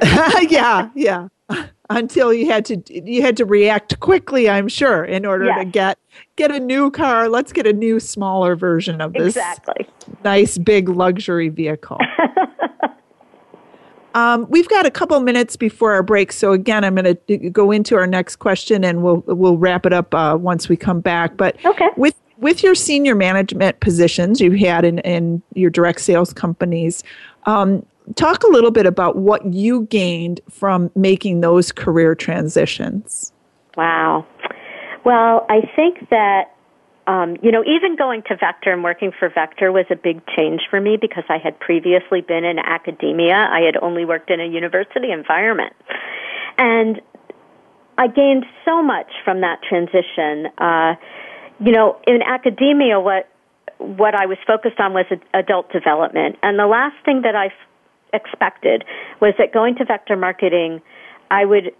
[0.50, 1.28] yeah, yeah
[1.90, 5.58] until you had to you had to react quickly i'm sure in order yes.
[5.58, 5.98] to get
[6.36, 9.86] get a new car let's get a new smaller version of this exactly.
[10.24, 11.98] nice big luxury vehicle
[14.14, 17.70] um, we've got a couple minutes before our break so again i'm going to go
[17.70, 21.36] into our next question and we'll we'll wrap it up uh, once we come back
[21.36, 21.88] but okay.
[21.96, 27.04] with with your senior management positions you've had in, in your direct sales companies
[27.44, 27.84] um,
[28.14, 33.32] talk a little bit about what you gained from making those career transitions.
[33.76, 34.26] Wow.
[35.04, 36.52] Well, I think that
[37.06, 40.60] um, you know, even going to Vector and working for Vector was a big change
[40.70, 43.34] for me because I had previously been in academia.
[43.34, 45.72] I had only worked in a university environment.
[46.58, 47.00] And
[47.98, 50.46] I gained so much from that transition.
[50.58, 50.94] Uh,
[51.58, 53.28] you know, in academia, what
[53.78, 57.52] what I was focused on was adult development, and the last thing that I
[58.12, 58.84] expected
[59.20, 60.80] was that going to vector marketing,
[61.30, 61.72] I would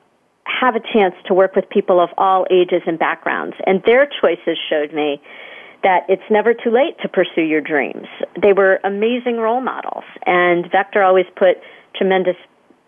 [0.45, 3.57] have a chance to work with people of all ages and backgrounds.
[3.66, 5.20] And their choices showed me
[5.83, 8.07] that it's never too late to pursue your dreams.
[8.41, 10.05] They were amazing role models.
[10.26, 11.59] And Vector always put
[11.97, 12.37] tremendous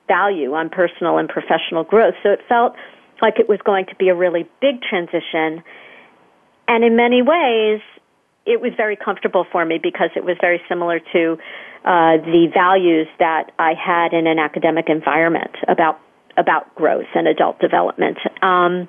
[0.06, 2.14] value on personal and professional growth.
[2.22, 2.74] So it felt
[3.22, 5.62] like it was going to be a really big transition.
[6.68, 7.80] And in many ways,
[8.46, 11.38] it was very comfortable for me because it was very similar to
[11.84, 16.00] uh, the values that I had in an academic environment about
[16.36, 18.18] about growth and adult development.
[18.42, 18.88] Um,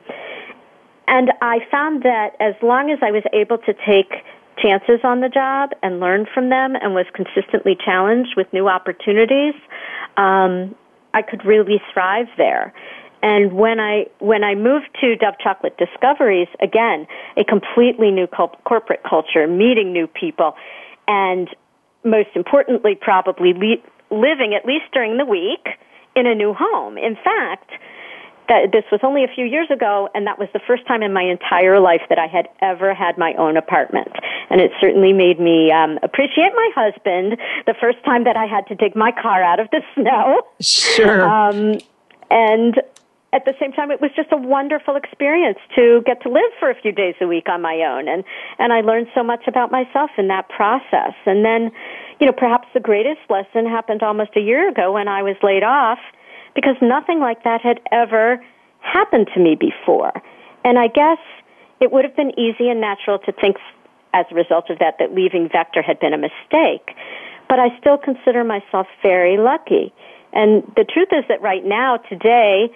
[1.08, 4.12] and I found that as long as I was able to take
[4.58, 9.54] chances on the job and learn from them and was consistently challenged with new opportunities,
[10.18, 10.76] um,
[11.14, 12.74] I could really thrive there.
[13.22, 17.08] And when I when I moved to Dove Chocolate Discoveries, again,
[17.38, 20.56] a completely new cul- corporate culture, meeting new people,
[21.08, 21.50] and
[22.04, 25.68] most importantly, probably le- living at least during the week
[26.16, 26.98] in a new home.
[26.98, 27.72] In fact,
[28.48, 31.14] that this was only a few years ago, and that was the first time in
[31.14, 34.12] my entire life that I had ever had my own apartment.
[34.50, 38.68] And it certainly made me um, appreciate my husband the first time that I had
[38.68, 40.44] to dig my car out of the snow.
[40.62, 41.28] Sure.
[41.28, 41.80] Um,
[42.30, 42.82] and
[43.36, 46.70] at the same time, it was just a wonderful experience to get to live for
[46.70, 48.24] a few days a week on my own, and
[48.60, 51.14] and I learned so much about myself in that process.
[51.26, 51.72] And then,
[52.20, 55.64] you know, perhaps the greatest lesson happened almost a year ago when I was laid
[55.64, 56.00] off,
[56.56, 58.42] because nothing like that had ever
[58.80, 60.14] happened to me before.
[60.64, 61.20] And I guess
[61.82, 63.58] it would have been easy and natural to think,
[64.14, 66.96] as a result of that, that leaving Vector had been a mistake.
[67.50, 69.94] But I still consider myself very lucky.
[70.32, 72.72] And the truth is that right now, today,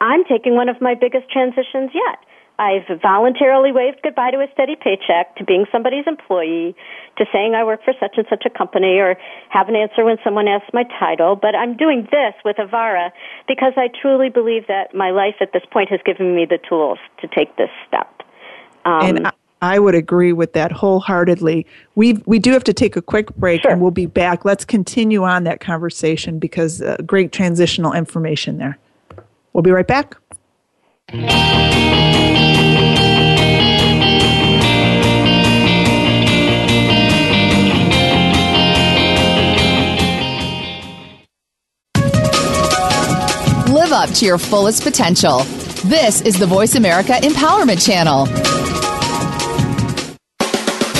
[0.00, 2.18] I'm taking one of my biggest transitions yet.
[2.58, 6.74] I've voluntarily waved goodbye to a steady paycheck, to being somebody's employee,
[7.16, 9.16] to saying I work for such and such a company, or
[9.50, 11.36] have an answer when someone asks my title.
[11.36, 13.10] But I'm doing this with Avarah
[13.46, 16.98] because I truly believe that my life at this point has given me the tools
[17.20, 18.10] to take this step.
[18.84, 19.32] Um, and
[19.62, 21.64] I would agree with that wholeheartedly.
[21.94, 23.70] We we do have to take a quick break, sure.
[23.70, 24.44] and we'll be back.
[24.44, 28.78] Let's continue on that conversation because uh, great transitional information there.
[29.52, 30.16] We'll be right back.
[43.68, 45.40] Live up to your fullest potential.
[45.84, 48.26] This is the Voice America Empowerment Channel.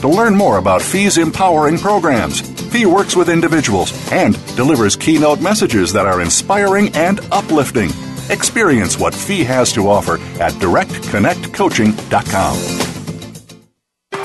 [0.00, 2.40] to learn more about Fee's empowering programs.
[2.72, 7.90] Fee works with individuals and delivers keynote messages that are inspiring and uplifting.
[8.30, 12.87] Experience what Fee has to offer at directconnectcoaching.com.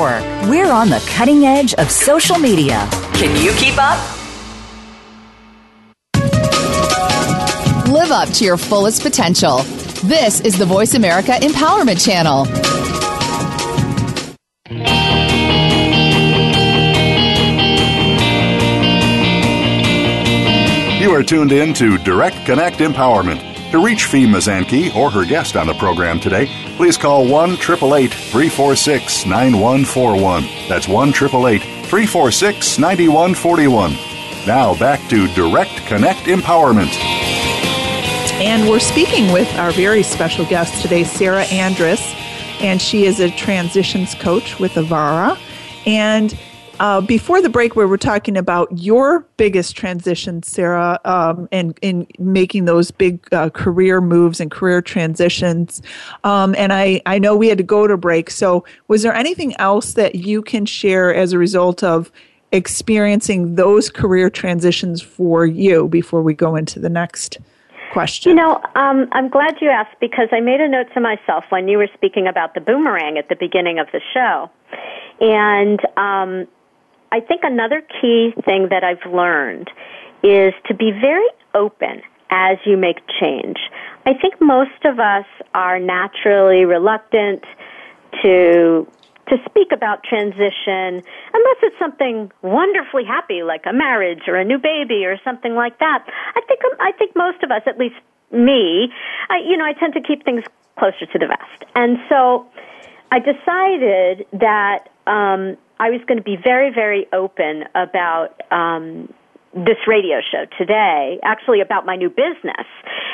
[0.00, 0.50] Network.
[0.50, 2.88] We're on the cutting edge of social media.
[3.14, 3.98] Can you keep up?
[7.88, 9.58] Live up to your fullest potential.
[10.04, 12.46] This is the Voice America Empowerment Channel.
[21.00, 23.46] You are tuned in to Direct Connect Empowerment.
[23.72, 26.46] To reach Fee Mazanke or her guest on the program today,
[26.80, 30.44] please call 1 888 346 9141.
[30.66, 33.92] That's 1 888 346 9141.
[34.46, 36.88] Now back to Direct Connect Empowerment.
[38.40, 42.00] And we're speaking with our very special guest today, Sarah Andrus,
[42.62, 45.38] and she is a transitions coach with Avarah.
[45.86, 46.34] And
[46.80, 52.06] uh, before the break, we were talking about your biggest transition, Sarah, um, and in
[52.18, 55.82] making those big uh, career moves and career transitions.
[56.24, 58.30] Um, and I, I know we had to go to break.
[58.30, 62.10] So, was there anything else that you can share as a result of
[62.50, 67.38] experiencing those career transitions for you before we go into the next?
[67.92, 68.30] Question.
[68.30, 71.68] You know, um, I'm glad you asked because I made a note to myself when
[71.68, 74.48] you were speaking about the boomerang at the beginning of the show.
[75.20, 76.48] And um,
[77.12, 79.68] I think another key thing that I've learned
[80.22, 83.58] is to be very open as you make change.
[84.06, 87.44] I think most of us are naturally reluctant
[88.22, 88.86] to
[89.28, 91.02] to speak about transition
[91.32, 95.78] unless it's something wonderfully happy like a marriage or a new baby or something like
[95.78, 96.04] that.
[96.34, 97.94] I think I think most of us, at least
[98.32, 98.92] me,
[99.28, 100.44] I, you know, I tend to keep things
[100.78, 101.70] closer to the vest.
[101.74, 102.46] And so
[103.12, 109.10] I decided that um, I was going to be very, very open about um,
[109.54, 112.66] this radio show today, actually about my new business.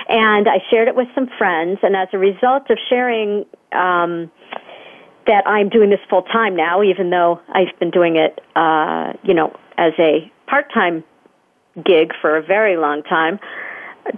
[0.09, 4.33] And I shared it with some friends, and as a result of sharing um,
[5.29, 9.35] that I'm doing this full time now, even though I've been doing it, uh, you
[9.35, 11.05] know, as a part time
[11.77, 13.39] gig for a very long time,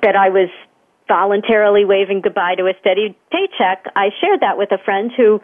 [0.00, 0.48] that I was
[1.06, 5.40] voluntarily waving goodbye to a steady paycheck, I shared that with a friend who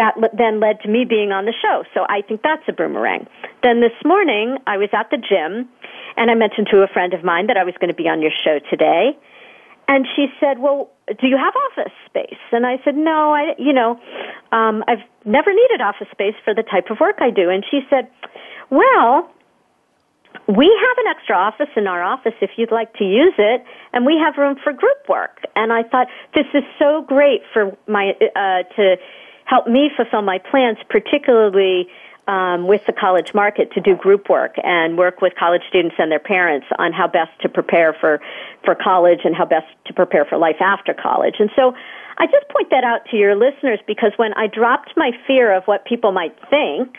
[0.00, 1.84] that then led to me being on the show.
[1.92, 3.28] So I think that's a boomerang.
[3.62, 5.68] Then this morning, I was at the gym,
[6.16, 8.22] and I mentioned to a friend of mine that I was going to be on
[8.22, 9.12] your show today.
[9.86, 13.74] And she said, "Well, do you have office space?" And I said, "No, I, you
[13.74, 14.00] know,
[14.52, 17.80] um, I've never needed office space for the type of work I do." And she
[17.90, 18.08] said,
[18.70, 19.28] "Well,
[20.46, 24.06] we have an extra office in our office if you'd like to use it, and
[24.06, 28.14] we have room for group work." And I thought this is so great for my
[28.36, 28.96] uh, to
[29.50, 31.88] help me fulfill my plans, particularly
[32.28, 36.12] um, with the college market to do group work and work with college students and
[36.12, 38.20] their parents on how best to prepare for,
[38.64, 41.34] for college and how best to prepare for life after college.
[41.40, 41.74] And so
[42.18, 45.64] I just point that out to your listeners because when I dropped my fear of
[45.64, 46.94] what people might think,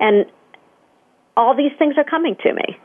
[0.00, 0.24] and
[1.36, 2.78] all these things are coming to me.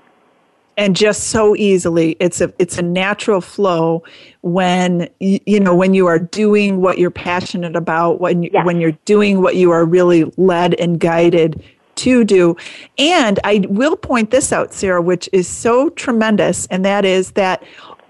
[0.78, 4.04] And just so easily it's a it's a natural flow
[4.42, 8.98] when you know when you are doing what you're passionate about when you, when you're
[9.06, 11.64] doing what you are really led and guided
[11.96, 12.58] to do.
[12.98, 17.64] And i will point this out sarah which is so tremendous and that is that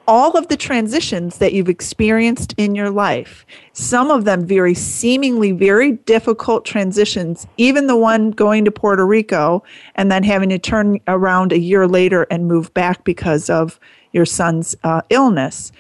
[0.08, 5.52] all of the transitions that you've experienced in your life, some of them very seemingly
[5.52, 9.64] very difficult transitions, even the one going to Puerto Rico
[9.96, 13.80] and then having to turn around a year later and move back because of
[14.12, 15.72] your son's uh, illness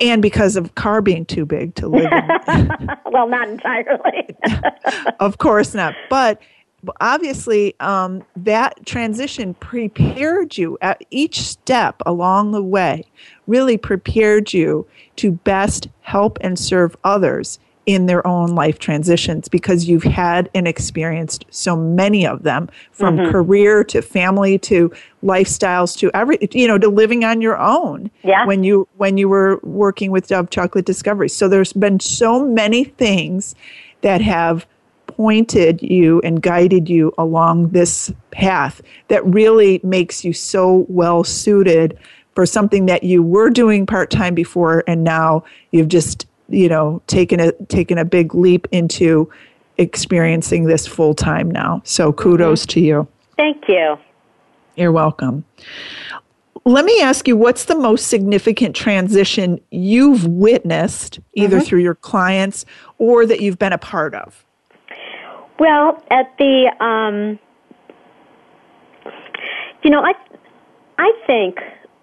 [0.00, 2.88] and because of car being too big to live in.
[3.06, 4.36] well, not entirely.
[5.20, 5.94] of course not.
[6.10, 6.40] But
[7.00, 13.04] obviously um, that transition prepared you at each step along the way
[13.48, 14.86] really prepared you
[15.16, 20.68] to best help and serve others in their own life transitions because you've had and
[20.68, 23.30] experienced so many of them from mm-hmm.
[23.30, 24.92] career to family to
[25.24, 28.44] lifestyles to every you know to living on your own yeah.
[28.44, 32.84] when you when you were working with Dove Chocolate Discovery so there's been so many
[32.84, 33.54] things
[34.02, 34.66] that have
[35.06, 41.98] pointed you and guided you along this path that really makes you so well suited
[42.38, 47.02] for something that you were doing part time before and now you've just you know
[47.08, 49.28] taken a taken a big leap into
[49.76, 51.82] experiencing this full time now.
[51.84, 52.68] So kudos mm-hmm.
[52.68, 53.08] to you.
[53.36, 53.98] Thank you.
[54.76, 55.44] You're welcome.
[56.64, 61.66] Let me ask you what's the most significant transition you've witnessed either mm-hmm.
[61.66, 62.64] through your clients
[62.98, 64.44] or that you've been a part of?
[65.58, 67.36] Well, at the, um,
[69.82, 70.12] you know, I,
[70.98, 71.58] I think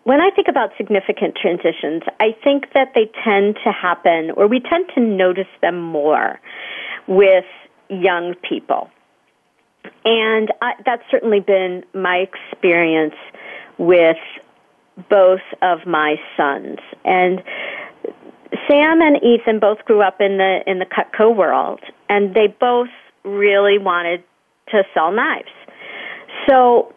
[0.06, 4.60] when I think about significant transitions, I think that they tend to happen, or we
[4.60, 6.40] tend to notice them more
[7.08, 7.46] with
[7.90, 8.90] young people.
[10.06, 13.16] And I, that's certainly been my experience
[13.80, 14.18] with
[15.10, 16.78] both of my sons.
[17.04, 17.42] And
[18.70, 21.80] Sam and Ethan both grew up in the in the Cutco world,
[22.10, 22.90] and they both
[23.24, 24.24] really wanted
[24.70, 25.50] to sell knives.
[26.48, 26.94] So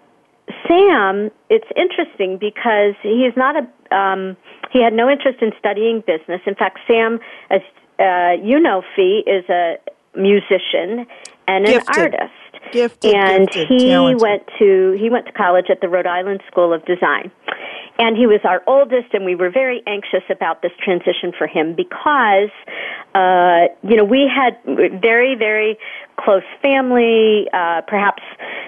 [0.67, 4.37] Sam, it's interesting because he's not a um,
[4.71, 6.41] he had no interest in studying business.
[6.47, 7.21] In fact, Sam,
[7.51, 7.61] as
[7.99, 9.77] uh, you know, Fee is a
[10.17, 11.07] musician
[11.47, 11.97] and an gifted.
[11.97, 12.33] artist.
[12.73, 14.23] Gifted, and gifted, he talented.
[14.23, 17.31] went to he went to college at the Rhode Island School of Design.
[18.01, 21.75] And he was our oldest, and we were very anxious about this transition for him
[21.75, 22.51] because,
[23.13, 24.55] uh, you know, we had
[25.01, 25.77] very, very
[26.17, 28.23] close family, uh, perhaps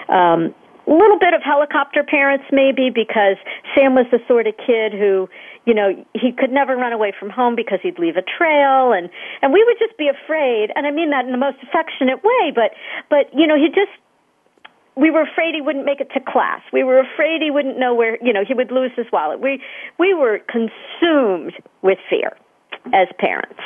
[0.08, 0.52] um,
[0.94, 3.38] little bit of helicopter parents maybe because
[3.74, 5.28] Sam was the sort of kid who,
[5.64, 9.08] you know, he could never run away from home because he'd leave a trail and
[9.42, 12.52] and we would just be afraid and I mean that in the most affectionate way,
[12.54, 12.74] but
[13.08, 13.94] but you know, he just
[14.96, 16.60] we were afraid he wouldn't make it to class.
[16.72, 19.40] We were afraid he wouldn't know where, you know, he would lose his wallet.
[19.40, 19.62] We
[19.98, 22.36] we were consumed with fear
[22.92, 23.60] as parents.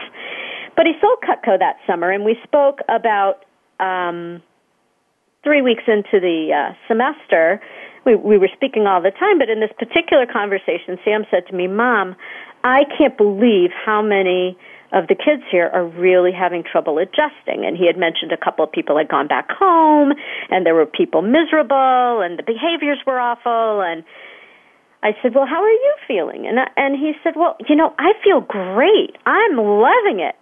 [0.76, 3.44] But he sold Cutco that summer and we spoke about
[3.80, 4.42] um,
[5.45, 7.61] three weeks into the uh, semester,
[8.05, 11.55] we, we were speaking all the time, but in this particular conversation, Sam said to
[11.55, 12.16] me, Mom,
[12.64, 14.59] I can't believe how many
[14.92, 17.66] of the kids here are really having trouble adjusting.
[17.66, 20.12] And he had mentioned a couple of people had gone back home,
[20.51, 24.05] and there were people miserable, and the behaviors were awful, and
[25.03, 27.92] I said, "Well, how are you feeling?" And I, and he said, "Well, you know,
[27.99, 29.16] I feel great.
[29.26, 30.36] I'm loving it."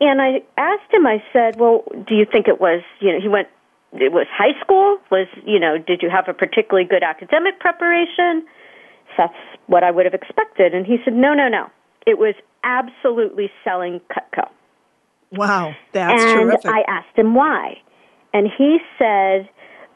[0.00, 3.26] And I asked him, I said, well, do you think it was, you know, he
[3.26, 3.48] went,
[3.92, 4.98] it was high school?
[5.10, 8.46] Was, you know, did you have a particularly good academic preparation?
[9.16, 9.34] That's
[9.66, 10.74] what I would have expected.
[10.74, 11.70] And he said, no, no, no.
[12.06, 14.48] It was absolutely selling Cutco.
[15.32, 16.70] Wow, that's and terrific.
[16.70, 17.78] I asked him why.
[18.32, 19.48] And he said,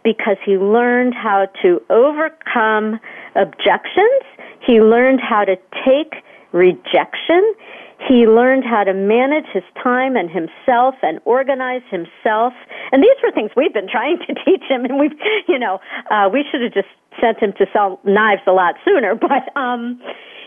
[0.05, 2.99] because he learned how to overcome
[3.34, 4.22] objections.
[4.66, 6.22] He learned how to take
[6.53, 7.55] rejection.
[8.09, 12.53] He learned how to manage his time and himself and organize himself.
[12.90, 15.12] And these were things we've been trying to teach him, and we've,
[15.48, 15.80] you know,
[16.11, 16.88] uh, we should have just
[17.20, 19.14] sent him to sell knives a lot sooner.
[19.20, 20.00] But um,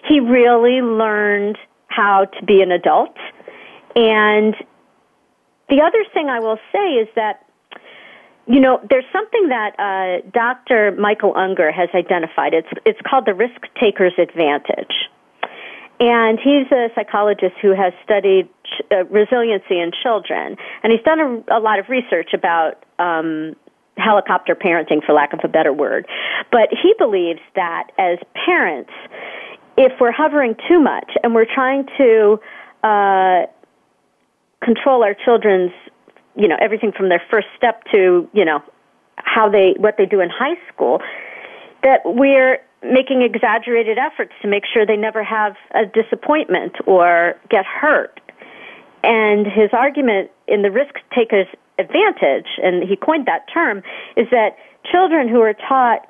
[0.08, 3.16] he really learned how to be an adult.
[3.96, 4.54] And
[5.70, 7.42] the other thing I will say is that
[8.48, 10.92] you know, there's something that uh, Dr.
[11.00, 12.54] Michael Ungar has identified.
[12.54, 15.10] It's it's called the risk taker's advantage.
[16.00, 18.50] And he's a psychologist who has studied
[18.92, 23.56] uh, resiliency in children, and he's done a, a lot of research about um,
[23.98, 26.06] helicopter parenting, for lack of a better word.
[26.52, 28.92] But he believes that as parents,
[29.78, 32.40] if we're hovering too much and we're trying to
[32.84, 33.46] uh,
[34.62, 35.72] control our children's,
[36.36, 38.62] you know, everything from their first step to, you know,
[39.16, 41.02] how they what they do in high school,
[41.84, 42.60] that we're
[42.92, 48.20] making exaggerated efforts to make sure they never have a disappointment or get hurt.
[49.04, 53.84] And his argument in the risk taker's advantage, and he coined that term,
[54.18, 54.58] is that
[54.92, 56.08] children who are taught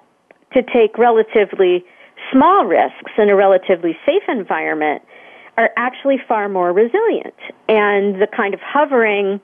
[0.54, 1.84] to take relatively
[2.32, 5.02] small risks in a relatively safe environment
[5.58, 7.36] are actually far more resilient.
[7.68, 9.40] And the kind of hovering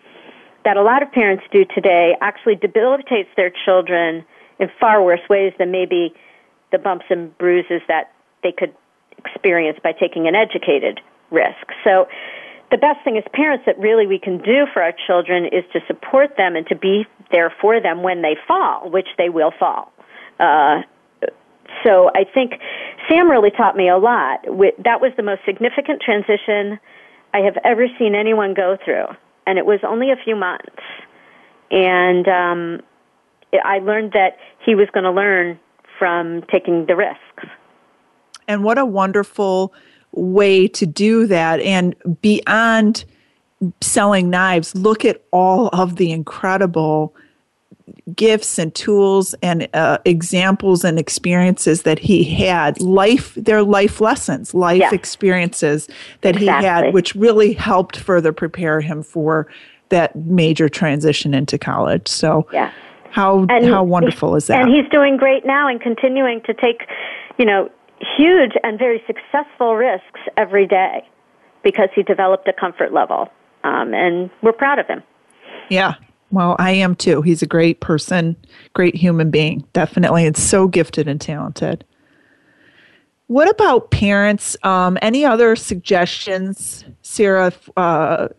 [0.64, 4.24] that a lot of parents do today actually debilitates their children
[4.60, 6.14] in far worse ways than maybe
[6.72, 8.14] the bumps and bruises that
[8.44, 8.74] they could
[9.18, 11.00] experience by taking an educated
[11.30, 11.68] risk.
[11.84, 12.08] So
[12.72, 15.80] the best thing as parents that really we can do for our children is to
[15.88, 19.92] support them and to be there for them when they fall, which they will fall.
[20.40, 20.82] Uh,
[21.84, 22.54] so I think
[23.10, 24.44] Sam really taught me a lot.
[24.44, 26.80] That was the most significant transition
[27.34, 29.06] I have ever seen anyone go through,
[29.48, 30.84] and it was only a few months.
[31.72, 32.82] And um,
[33.64, 35.60] I learned that he was going to learn
[36.02, 37.46] from taking the risks.
[38.48, 39.72] And what a wonderful
[40.14, 41.60] way to do that.
[41.60, 43.06] And beyond
[43.82, 47.14] selling knives, look at all of the incredible
[48.16, 54.54] gifts and tools and uh, examples and experiences that he had life their life lessons
[54.54, 54.94] life yeah.
[54.94, 55.88] experiences
[56.22, 56.62] that exactly.
[56.62, 59.46] he had which really helped further prepare him for
[59.90, 62.72] that major transition into college so yeah
[63.12, 64.62] how and how wonderful is that?
[64.62, 66.88] And he's doing great now and continuing to take,
[67.38, 67.70] you know,
[68.18, 71.08] huge and very successful risks every day
[71.64, 73.30] because he developed a comfort level,
[73.64, 75.04] um, and we're proud of him.
[75.70, 75.96] Yeah.
[76.32, 77.22] Well, I am too.
[77.22, 78.38] He's a great person,
[78.74, 81.84] great human being, definitely, and so gifted and talented.
[83.28, 84.58] What about parents?
[84.64, 88.30] Um, any other suggestions, Sarah, uh,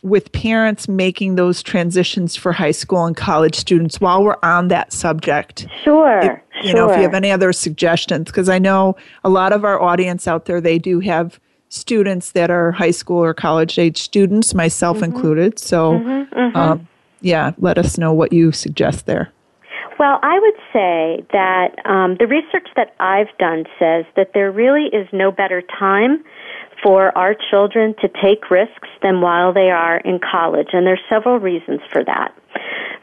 [0.00, 4.90] with parents making those transitions for high school and college students while we're on that
[4.90, 5.66] subject?
[5.84, 6.18] Sure.
[6.20, 6.76] If, you sure.
[6.76, 10.26] know, if you have any other suggestions, because I know a lot of our audience
[10.26, 11.38] out there, they do have
[11.68, 15.04] students that are high school or college age students, myself mm-hmm.
[15.04, 15.58] included.
[15.58, 16.56] So, mm-hmm, mm-hmm.
[16.56, 16.88] Um,
[17.20, 19.30] yeah, let us know what you suggest there.
[19.98, 24.86] Well, I would say that um, the research that I've done says that there really
[24.86, 26.24] is no better time
[26.82, 31.38] for our children to take risks than while they are in college, and there's several
[31.38, 32.34] reasons for that.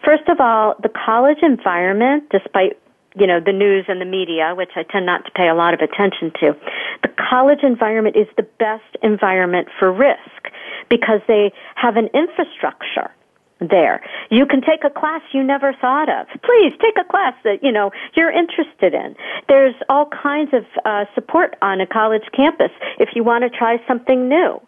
[0.03, 2.80] First of all, the college environment, despite
[3.15, 5.73] you know the news and the media, which I tend not to pay a lot
[5.73, 6.55] of attention to,
[7.01, 10.53] the college environment is the best environment for risk
[10.89, 13.11] because they have an infrastructure
[13.59, 14.01] there.
[14.29, 16.27] You can take a class you never thought of.
[16.41, 19.15] Please take a class that you know you're interested in.
[19.47, 23.77] There's all kinds of uh, support on a college campus if you want to try
[23.87, 24.61] something new.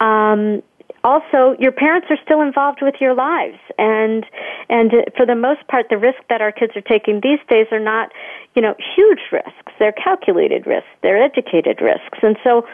[0.00, 0.62] Um,
[1.04, 4.26] also, your parents are still involved with your lives, and
[4.68, 7.80] and for the most part, the risks that our kids are taking these days are
[7.80, 8.10] not,
[8.54, 9.72] you know, huge risks.
[9.78, 10.88] They're calculated risks.
[11.02, 12.66] They're educated risks, and so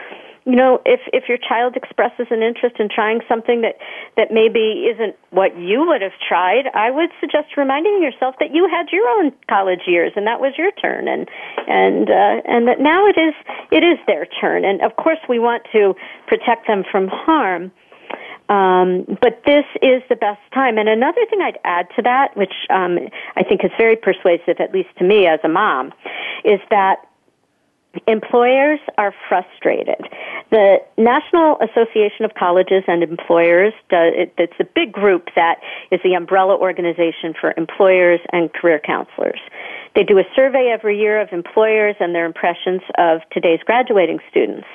[0.45, 3.77] you know, if if your child expresses an interest in trying something that
[4.15, 8.69] that maybe isn't what you would have tried, I would suggest reminding yourself that you
[8.69, 11.27] had your own college years and that was your turn, and
[11.67, 13.33] and uh, and that now it is
[13.71, 15.95] it is their turn, and of course we want to
[16.27, 17.71] protect them from harm.
[18.47, 20.77] Um, but this is the best time.
[20.77, 22.99] And another thing I'd add to that, which um,
[23.35, 25.91] I think is very persuasive, at least to me as a mom,
[26.43, 26.97] is that
[28.07, 30.01] employers are frustrated.
[30.51, 35.59] The National Association of Colleges and Employers, does, it's a big group that
[35.91, 39.39] is the umbrella organization for employers and career counselors.
[39.95, 44.67] They do a survey every year of employers and their impressions of today's graduating students.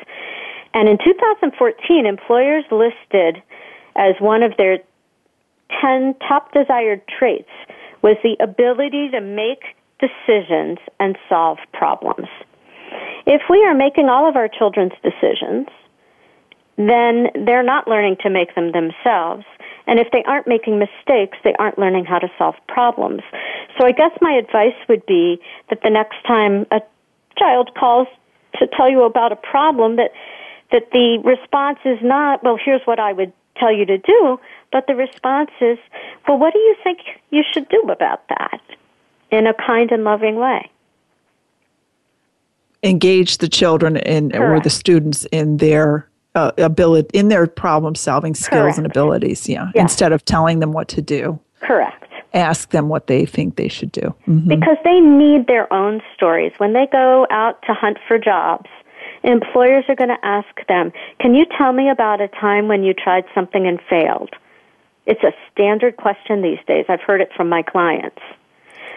[0.73, 3.43] And in 2014, employers listed
[3.97, 4.79] as one of their
[5.81, 7.51] 10 top desired traits
[8.03, 9.63] was the ability to make
[10.01, 12.29] decisions and solve problems.
[13.27, 15.69] If we are making all of our children's decisions,
[16.77, 19.45] then they're not learning to make them themselves.
[19.87, 23.23] And if they aren't making mistakes, they aren't learning how to solve problems.
[23.79, 26.81] So I guess my advice would be that the next time a
[27.39, 28.09] child calls
[28.59, 30.13] to tell you about a problem that
[30.73, 34.39] that the response is not, well, here's what I would tell you to do,
[34.71, 35.79] but the response is,
[36.29, 37.01] well, what do you think
[37.31, 38.61] you should do about that?
[39.33, 40.71] In a kind and loving way
[42.83, 44.45] engage the children in Correct.
[44.45, 48.79] or the students in their uh, ability in their problem solving skills Correct.
[48.79, 49.71] and abilities yeah.
[49.75, 52.05] yeah instead of telling them what to do Correct.
[52.33, 54.15] Ask them what they think they should do.
[54.27, 54.49] Mm-hmm.
[54.49, 56.53] Because they need their own stories.
[56.59, 58.71] When they go out to hunt for jobs,
[59.25, 62.95] employers are going to ask them, Can you tell me about a time when you
[62.95, 64.31] tried something and failed?
[65.07, 66.87] It's a standard question these days.
[66.89, 68.21] I've heard it from my clients.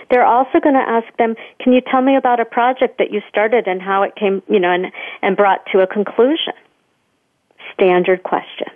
[0.09, 3.21] They're also going to ask them, "Can you tell me about a project that you
[3.29, 4.91] started and how it came, you know, and
[5.21, 6.53] and brought to a conclusion?"
[7.73, 8.67] Standard question.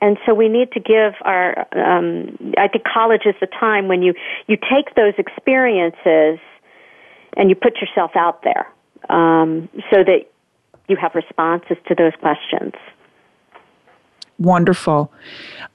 [0.00, 4.02] And so we need to give our, um, I think college is the time when
[4.02, 4.14] you,
[4.46, 6.38] you take those experiences
[7.36, 8.70] and you put yourself out there
[9.08, 10.26] um, so that
[10.88, 12.74] you have responses to those questions.
[14.38, 15.12] Wonderful.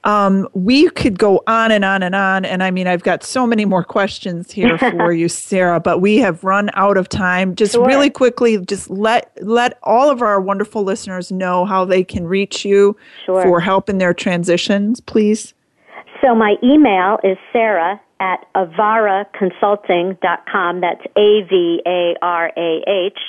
[0.06, 2.44] Um, we could go on and on and on.
[2.46, 6.18] And I mean, I've got so many more questions here for you, Sarah, but we
[6.18, 7.56] have run out of time.
[7.56, 7.86] Just sure.
[7.86, 12.66] really quickly, just let let all of our wonderful listeners know how they can reach
[12.66, 13.44] you sure.
[13.44, 15.54] for help in their transitions, please.
[16.22, 20.80] So my email is Sarah at avarahconsulting.com.
[20.80, 23.20] That's A V A R A H.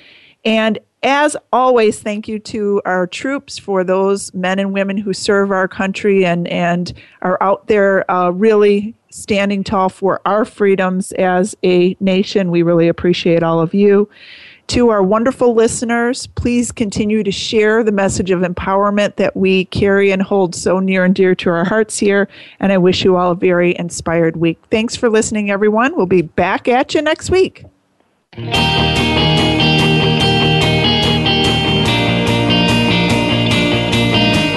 [0.45, 5.51] And as always, thank you to our troops for those men and women who serve
[5.51, 11.55] our country and, and are out there uh, really standing tall for our freedoms as
[11.63, 12.51] a nation.
[12.51, 14.09] We really appreciate all of you.
[14.68, 20.11] To our wonderful listeners, please continue to share the message of empowerment that we carry
[20.11, 22.28] and hold so near and dear to our hearts here.
[22.59, 24.59] And I wish you all a very inspired week.
[24.70, 25.95] Thanks for listening, everyone.
[25.95, 27.63] We'll be back at you next week.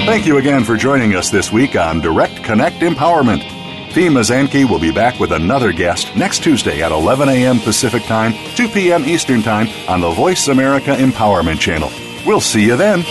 [0.07, 3.60] Thank you again for joining us this week on Direct Connect Empowerment.
[3.91, 7.59] Fee Mazanke will be back with another guest next Tuesday at 11 a.m.
[7.59, 9.05] Pacific Time, 2 p.m.
[9.05, 11.91] Eastern Time on the Voice America Empowerment Channel.
[12.25, 13.03] We'll see you then.